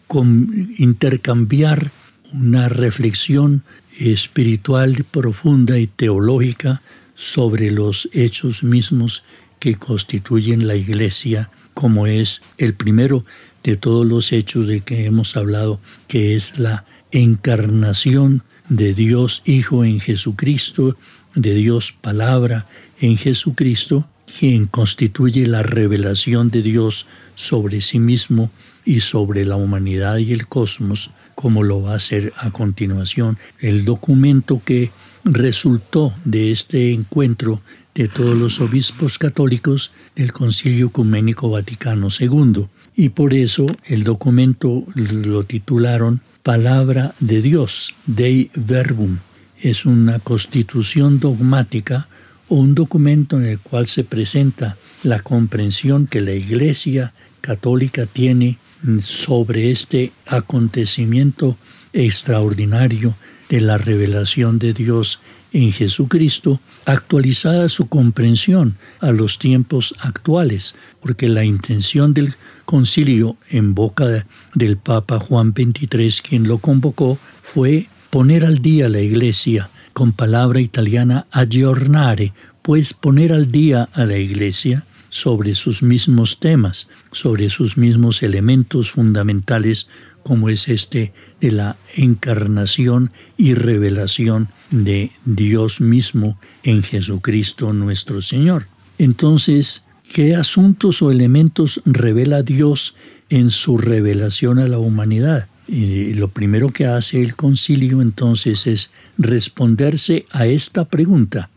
intercambiar 0.79 1.91
una 2.33 2.69
reflexión 2.69 3.63
espiritual 3.99 5.05
profunda 5.11 5.79
y 5.79 5.87
teológica 5.87 6.83
sobre 7.15 7.71
los 7.71 8.09
hechos 8.13 8.63
mismos 8.63 9.25
que 9.59 9.77
constituyen 9.77 10.67
la 10.67 10.77
iglesia, 10.77 11.51
como 11.73 12.07
es 12.07 12.43
el 12.59 12.75
primero 12.75 13.25
de 13.63 13.77
todos 13.77 14.07
los 14.07 14.33
hechos 14.33 14.69
de 14.69 14.81
que 14.83 15.07
hemos 15.07 15.37
hablado, 15.37 15.81
que 16.07 16.37
es 16.37 16.59
la 16.59 16.85
encarnación 17.15 18.43
de 18.69 18.93
Dios 18.93 19.43
Hijo 19.45 19.85
en 19.85 20.01
Jesucristo, 20.01 20.97
de 21.35 21.55
Dios 21.55 21.95
Palabra 22.01 22.67
en 23.01 23.17
Jesucristo, 23.17 24.07
quien 24.39 24.67
constituye 24.67 25.47
la 25.47 25.63
revelación 25.63 26.51
de 26.51 26.63
Dios 26.63 27.07
sobre 27.35 27.81
sí 27.81 27.99
mismo 27.99 28.51
y 28.85 29.01
sobre 29.01 29.45
la 29.45 29.57
humanidad 29.57 30.19
y 30.19 30.33
el 30.33 30.47
cosmos, 30.47 31.11
como 31.35 31.63
lo 31.63 31.83
va 31.83 31.93
a 31.93 31.97
hacer 31.97 32.33
a 32.37 32.51
continuación 32.51 33.39
el 33.61 33.85
documento 33.85 34.61
que 34.65 34.91
resultó 35.25 36.13
de 36.25 36.53
este 36.53 36.93
encuentro 36.93 37.63
de 37.95 38.09
todos 38.09 38.37
los 38.37 38.61
obispos 38.61 39.19
católicos 39.19 39.93
del 40.17 40.33
Concilio 40.33 40.89
Ecuménico 40.89 41.49
Vaticano 41.49 42.09
II. 42.19 42.67
Y 42.97 43.11
por 43.11 43.35
eso 43.35 43.67
el 43.85 44.05
documento 44.05 44.85
lo 44.95 45.45
titularon 45.45 46.21
palabra 46.45 47.15
de 47.21 47.41
Dios, 47.41 47.95
Dei 48.05 48.51
Verbum. 48.55 49.19
Es 49.61 49.87
una 49.87 50.19
constitución 50.19 51.19
dogmática 51.19 52.07
o 52.49 52.57
un 52.57 52.75
documento 52.75 53.39
en 53.39 53.47
el 53.47 53.59
cual 53.59 53.87
se 53.87 54.05
presenta 54.05 54.77
la 55.03 55.21
comprensión 55.21 56.07
que 56.07 56.21
la 56.21 56.33
Iglesia 56.33 57.15
católica 57.41 58.05
tiene 58.05 58.59
sobre 59.01 59.71
este 59.71 60.13
acontecimiento 60.27 61.57
extraordinario 61.95 63.15
de 63.49 63.63
la 63.63 63.79
revelación 63.79 64.59
de 64.59 64.75
Dios 64.75 65.21
en 65.55 65.73
Jesucristo, 65.73 66.61
actualizada 66.85 67.71
su 67.71 67.89
comprensión 67.89 68.77
a 69.01 69.13
los 69.13 69.39
tiempos 69.39 69.95
actuales, 69.99 70.75
porque 71.01 71.29
la 71.29 71.45
intención 71.45 72.13
del 72.13 72.35
concilio 72.65 73.37
en 73.51 73.75
boca 73.75 74.27
del 74.55 74.77
Papa 74.77 75.19
Juan 75.19 75.53
XXIII, 75.55 76.13
quien 76.29 76.49
lo 76.49 76.59
convocó, 76.59 77.19
fue 77.43 77.87
poner 78.11 78.45
al 78.45 78.59
día 78.59 78.89
la 78.89 79.01
Iglesia, 79.01 79.71
con 79.93 80.13
palabra 80.13 80.61
italiana 80.61 81.27
aggiornare, 81.31 82.33
pues 82.63 82.93
poner 82.93 83.33
al 83.33 83.53
día 83.53 83.89
a 83.93 84.05
la 84.05 84.19
Iglesia 84.19 84.85
sobre 85.11 85.55
sus 85.55 85.83
mismos 85.83 86.41
temas, 86.41 86.89
sobre 87.13 87.49
sus 87.49 87.77
mismos 87.77 88.25
elementos 88.25 88.91
fundamentales, 88.91 89.89
como 90.25 90.49
es 90.49 90.69
este 90.69 91.13
de 91.41 91.53
la 91.53 91.77
encarnación 91.95 93.13
y 93.37 93.55
revelación 93.55 94.49
de 94.73 95.13
Dios 95.25 95.81
mismo 95.81 96.37
en 96.65 96.83
Jesucristo 96.83 97.73
nuestro 97.73 98.21
Señor. 98.23 98.67
Entonces, 98.99 99.84
¿Qué 100.13 100.35
asuntos 100.37 101.03
o 101.03 101.11
elementos 101.11 101.81
revela 101.85 102.43
Dios 102.43 102.95
en 103.31 103.51
su 103.51 103.79
revelación 103.79 104.59
a 104.59 104.69
la 104.69 104.79
humanidad? 104.79 105.49
Y 105.67 106.15
lo 106.15 106.29
primero 106.29 106.69
que 106.69 106.87
hace 106.87 107.23
el 107.23 107.37
concilio 107.37 108.03
entonces 108.03 108.67
es 108.67 108.91
responderse 109.17 110.27
a 110.31 110.47
esta 110.47 110.85
pregunta. 110.85 111.51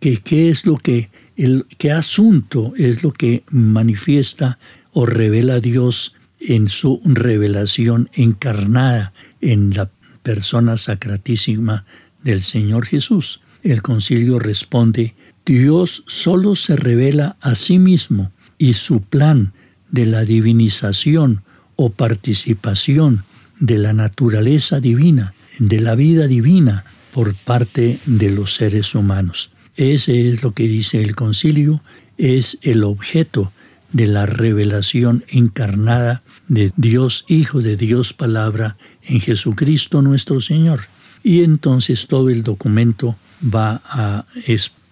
¿Qué, 0.00 0.18
qué 0.18 0.50
es 0.50 0.66
lo 0.66 0.76
que, 0.76 1.08
el, 1.36 1.66
qué 1.78 1.92
asunto 1.92 2.74
es 2.76 3.02
lo 3.02 3.12
que 3.12 3.44
manifiesta 3.50 4.58
o 4.92 5.06
revela 5.06 5.60
Dios 5.60 6.14
en 6.40 6.68
su 6.68 7.00
revelación 7.04 8.10
encarnada 8.12 9.12
en 9.40 9.70
la 9.70 9.88
persona 10.22 10.76
sacratísima 10.76 11.84
del 12.22 12.42
Señor 12.42 12.86
Jesús? 12.86 13.40
El 13.62 13.82
concilio 13.82 14.38
responde, 14.38 15.14
Dios 15.46 16.04
solo 16.06 16.56
se 16.56 16.76
revela 16.76 17.36
a 17.40 17.54
sí 17.54 17.78
mismo 17.78 18.32
y 18.58 18.74
su 18.74 19.00
plan 19.00 19.52
de 19.90 20.06
la 20.06 20.24
divinización 20.24 21.42
o 21.76 21.90
participación 21.90 23.24
de 23.60 23.78
la 23.78 23.92
naturaleza 23.92 24.80
divina, 24.80 25.34
de 25.58 25.80
la 25.80 25.94
vida 25.94 26.26
divina 26.26 26.84
por 27.12 27.34
parte 27.34 27.98
de 28.06 28.30
los 28.30 28.54
seres 28.54 28.94
humanos. 28.94 29.50
Ese 29.76 30.28
es 30.28 30.42
lo 30.42 30.52
que 30.52 30.66
dice 30.66 31.02
el 31.02 31.14
concilio, 31.14 31.82
es 32.16 32.58
el 32.62 32.84
objeto 32.84 33.52
de 33.92 34.06
la 34.06 34.26
revelación 34.26 35.24
encarnada 35.28 36.22
de 36.48 36.72
Dios 36.76 37.24
Hijo, 37.28 37.60
de 37.60 37.76
Dios 37.76 38.12
Palabra, 38.12 38.76
en 39.02 39.20
Jesucristo 39.20 40.02
nuestro 40.02 40.40
Señor. 40.40 40.80
Y 41.22 41.42
entonces 41.42 42.06
todo 42.06 42.30
el 42.30 42.42
documento 42.42 43.16
va 43.42 43.82
a 43.84 44.26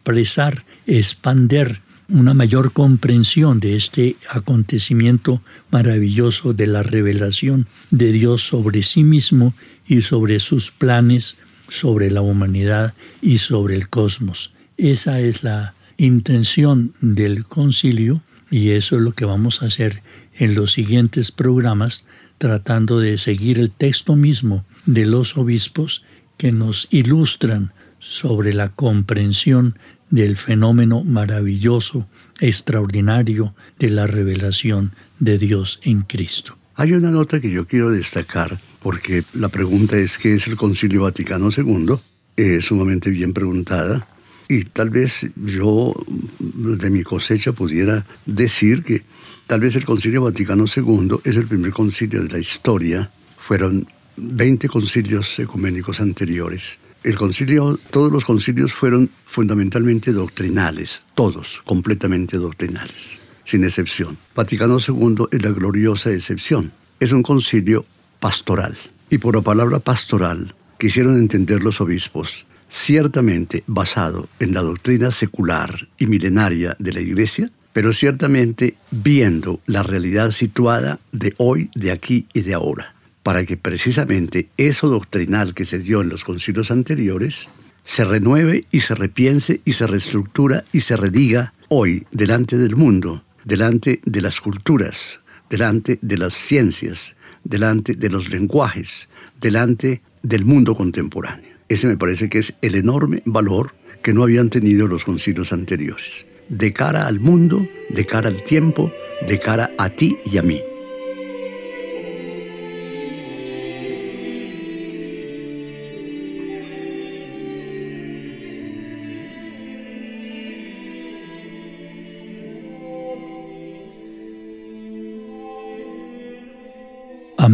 expresar, 0.02 0.64
expander 0.88 1.80
una 2.08 2.34
mayor 2.34 2.72
comprensión 2.72 3.60
de 3.60 3.76
este 3.76 4.16
acontecimiento 4.28 5.40
maravilloso 5.70 6.52
de 6.52 6.66
la 6.66 6.82
revelación 6.82 7.68
de 7.92 8.10
Dios 8.10 8.42
sobre 8.44 8.82
sí 8.82 9.04
mismo 9.04 9.54
y 9.86 10.02
sobre 10.02 10.40
sus 10.40 10.72
planes, 10.72 11.36
sobre 11.68 12.10
la 12.10 12.20
humanidad 12.20 12.94
y 13.22 13.38
sobre 13.38 13.76
el 13.76 13.88
cosmos. 13.88 14.52
Esa 14.76 15.20
es 15.20 15.44
la 15.44 15.74
intención 15.96 16.94
del 17.00 17.46
concilio 17.46 18.22
Y 18.50 18.72
eso 18.72 18.96
es 18.96 19.02
lo 19.02 19.12
que 19.12 19.24
vamos 19.24 19.62
a 19.62 19.66
hacer 19.66 20.02
en 20.34 20.54
los 20.54 20.72
siguientes 20.72 21.32
programas, 21.32 22.04
tratando 22.36 22.98
de 22.98 23.16
seguir 23.16 23.58
el 23.58 23.70
texto 23.70 24.14
mismo 24.14 24.62
de 24.84 25.06
los 25.06 25.38
obispos 25.38 26.02
que 26.36 26.52
nos 26.52 26.86
ilustran 26.90 27.72
sobre 28.02 28.52
la 28.52 28.68
comprensión 28.68 29.78
del 30.10 30.36
fenómeno 30.36 31.04
maravilloso, 31.04 32.06
extraordinario 32.40 33.54
de 33.78 33.88
la 33.88 34.06
revelación 34.06 34.92
de 35.18 35.38
Dios 35.38 35.80
en 35.84 36.02
Cristo. 36.02 36.58
Hay 36.74 36.92
una 36.92 37.10
nota 37.10 37.40
que 37.40 37.50
yo 37.50 37.66
quiero 37.66 37.90
destacar 37.90 38.58
porque 38.82 39.22
la 39.32 39.48
pregunta 39.48 39.96
es 39.96 40.18
qué 40.18 40.34
es 40.34 40.46
el 40.48 40.56
Concilio 40.56 41.02
Vaticano 41.02 41.50
II, 41.56 41.94
es 42.36 42.64
sumamente 42.64 43.10
bien 43.10 43.32
preguntada 43.32 44.06
y 44.48 44.64
tal 44.64 44.90
vez 44.90 45.30
yo 45.36 45.94
de 46.38 46.90
mi 46.90 47.02
cosecha 47.02 47.52
pudiera 47.52 48.04
decir 48.26 48.82
que 48.82 49.02
tal 49.46 49.60
vez 49.60 49.76
el 49.76 49.84
Concilio 49.84 50.22
Vaticano 50.22 50.64
II 50.64 51.20
es 51.24 51.36
el 51.36 51.46
primer 51.46 51.72
concilio 51.72 52.22
de 52.22 52.28
la 52.28 52.38
historia, 52.38 53.10
fueron 53.38 53.86
20 54.16 54.68
concilios 54.68 55.38
ecuménicos 55.38 56.00
anteriores. 56.00 56.78
El 57.04 57.16
concilio, 57.16 57.80
todos 57.90 58.12
los 58.12 58.24
concilios 58.24 58.72
fueron 58.72 59.10
fundamentalmente 59.26 60.12
doctrinales, 60.12 61.02
todos 61.16 61.60
completamente 61.66 62.36
doctrinales, 62.36 63.18
sin 63.42 63.64
excepción. 63.64 64.16
Vaticano 64.36 64.78
II 64.78 65.26
es 65.32 65.42
la 65.42 65.50
gloriosa 65.50 66.12
excepción. 66.12 66.70
Es 67.00 67.10
un 67.10 67.24
concilio 67.24 67.84
pastoral. 68.20 68.76
Y 69.10 69.18
por 69.18 69.34
la 69.34 69.42
palabra 69.42 69.80
pastoral 69.80 70.54
quisieron 70.78 71.18
entender 71.18 71.64
los 71.64 71.80
obispos, 71.80 72.46
ciertamente 72.68 73.64
basado 73.66 74.28
en 74.38 74.54
la 74.54 74.62
doctrina 74.62 75.10
secular 75.10 75.88
y 75.98 76.06
milenaria 76.06 76.76
de 76.78 76.92
la 76.92 77.00
Iglesia, 77.00 77.50
pero 77.72 77.92
ciertamente 77.92 78.76
viendo 78.92 79.58
la 79.66 79.82
realidad 79.82 80.30
situada 80.30 81.00
de 81.10 81.34
hoy, 81.38 81.68
de 81.74 81.90
aquí 81.90 82.26
y 82.32 82.42
de 82.42 82.54
ahora 82.54 82.91
para 83.22 83.44
que 83.44 83.56
precisamente 83.56 84.48
eso 84.56 84.88
doctrinal 84.88 85.54
que 85.54 85.64
se 85.64 85.78
dio 85.78 86.02
en 86.02 86.08
los 86.08 86.24
concilios 86.24 86.70
anteriores 86.70 87.48
se 87.84 88.04
renueve 88.04 88.64
y 88.70 88.80
se 88.80 88.94
repiense 88.94 89.60
y 89.64 89.72
se 89.72 89.86
reestructura 89.86 90.64
y 90.72 90.80
se 90.80 90.96
rediga 90.96 91.52
hoy 91.68 92.06
delante 92.10 92.56
del 92.58 92.76
mundo, 92.76 93.24
delante 93.44 94.00
de 94.04 94.20
las 94.20 94.40
culturas, 94.40 95.20
delante 95.50 95.98
de 96.00 96.18
las 96.18 96.34
ciencias, 96.34 97.16
delante 97.44 97.94
de 97.94 98.08
los 98.08 98.30
lenguajes, 98.30 99.08
delante 99.40 100.00
del 100.22 100.44
mundo 100.44 100.74
contemporáneo. 100.74 101.50
Ese 101.68 101.86
me 101.86 101.96
parece 101.96 102.28
que 102.28 102.38
es 102.38 102.54
el 102.62 102.74
enorme 102.74 103.22
valor 103.24 103.74
que 104.02 104.12
no 104.12 104.22
habían 104.22 104.50
tenido 104.50 104.86
los 104.86 105.04
concilios 105.04 105.52
anteriores. 105.52 106.26
De 106.48 106.72
cara 106.72 107.06
al 107.06 107.20
mundo, 107.20 107.66
de 107.88 108.04
cara 108.04 108.28
al 108.28 108.42
tiempo, 108.42 108.92
de 109.26 109.38
cara 109.38 109.70
a 109.78 109.90
ti 109.90 110.16
y 110.24 110.38
a 110.38 110.42
mí. 110.42 110.60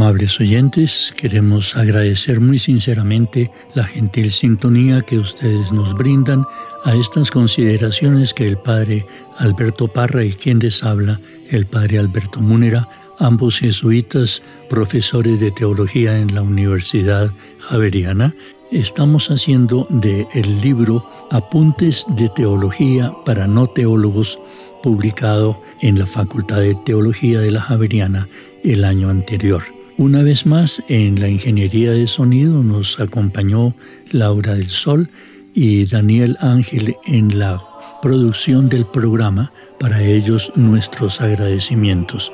Amables 0.01 0.39
oyentes, 0.39 1.13
queremos 1.17 1.77
agradecer 1.77 2.39
muy 2.39 2.61
sinceramente 2.61 3.51
la 3.75 3.83
gentil 3.83 4.31
sintonía 4.31 5.03
que 5.03 5.19
ustedes 5.19 5.73
nos 5.73 5.93
brindan 5.93 6.45
a 6.85 6.95
estas 6.95 7.33
consideraciones 7.33 8.33
que 8.33 8.47
el 8.47 8.59
Padre 8.59 9.05
Alberto 9.39 9.89
Parra 9.89 10.25
y 10.25 10.35
quien 10.35 10.61
les 10.61 10.85
habla, 10.85 11.21
el 11.51 11.67
Padre 11.67 11.99
Alberto 11.99 12.39
Múnera, 12.41 12.89
ambos 13.19 13.59
jesuitas, 13.59 14.41
profesores 14.71 15.41
de 15.41 15.51
teología 15.51 16.17
en 16.17 16.33
la 16.33 16.43
Universidad 16.43 17.33
Javeriana, 17.59 18.37
estamos 18.71 19.33
haciendo 19.33 19.89
del 19.91 20.29
el 20.33 20.61
libro 20.61 21.11
Apuntes 21.33 22.07
de 22.11 22.29
Teología 22.29 23.13
para 23.27 23.49
no 23.49 23.67
teólogos, 23.67 24.39
publicado 24.81 25.61
en 25.83 25.99
la 25.99 26.07
Facultad 26.07 26.61
de 26.61 26.77
Teología 26.87 27.41
de 27.41 27.51
la 27.51 27.63
Javeriana 27.63 28.29
el 28.63 28.85
año 28.85 29.11
anterior. 29.11 29.78
Una 29.99 30.23
vez 30.23 30.47
más, 30.47 30.81
en 30.87 31.21
la 31.21 31.27
ingeniería 31.27 31.91
de 31.91 32.07
sonido 32.07 32.63
nos 32.63 33.01
acompañó 33.01 33.75
Laura 34.13 34.55
del 34.55 34.69
Sol 34.69 35.11
y 35.55 35.87
Daniel 35.87 36.37
Ángel 36.41 36.95
en 37.07 37.37
la 37.37 37.61
producción 38.01 38.69
del 38.69 38.87
programa. 38.87 39.51
Para 39.81 40.01
ellos 40.01 40.53
nuestros 40.55 41.21
agradecimientos. 41.21 42.33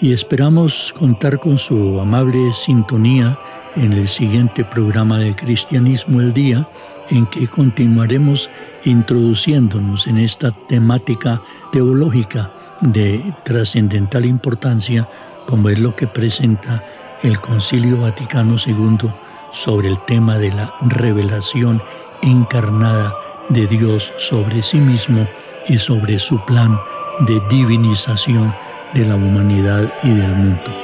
Y 0.00 0.12
esperamos 0.12 0.92
contar 0.98 1.38
con 1.38 1.56
su 1.56 2.00
amable 2.00 2.52
sintonía 2.52 3.38
en 3.76 3.92
el 3.92 4.08
siguiente 4.08 4.64
programa 4.64 5.20
de 5.20 5.36
Cristianismo 5.36 6.20
el 6.20 6.32
Día, 6.32 6.68
en 7.10 7.26
que 7.26 7.46
continuaremos 7.46 8.50
introduciéndonos 8.84 10.08
en 10.08 10.18
esta 10.18 10.50
temática 10.66 11.40
teológica 11.70 12.52
de 12.80 13.22
trascendental 13.44 14.26
importancia, 14.26 15.08
como 15.46 15.68
es 15.68 15.78
lo 15.78 15.94
que 15.94 16.08
presenta 16.08 16.82
el 17.24 17.40
Concilio 17.40 17.98
Vaticano 17.98 18.56
II 18.64 19.10
sobre 19.50 19.88
el 19.88 19.98
tema 20.04 20.38
de 20.38 20.52
la 20.52 20.74
revelación 20.82 21.82
encarnada 22.22 23.14
de 23.48 23.66
Dios 23.66 24.12
sobre 24.18 24.62
sí 24.62 24.78
mismo 24.78 25.26
y 25.66 25.78
sobre 25.78 26.18
su 26.18 26.44
plan 26.44 26.78
de 27.20 27.40
divinización 27.48 28.54
de 28.92 29.06
la 29.06 29.16
humanidad 29.16 29.92
y 30.02 30.10
del 30.10 30.34
mundo. 30.34 30.83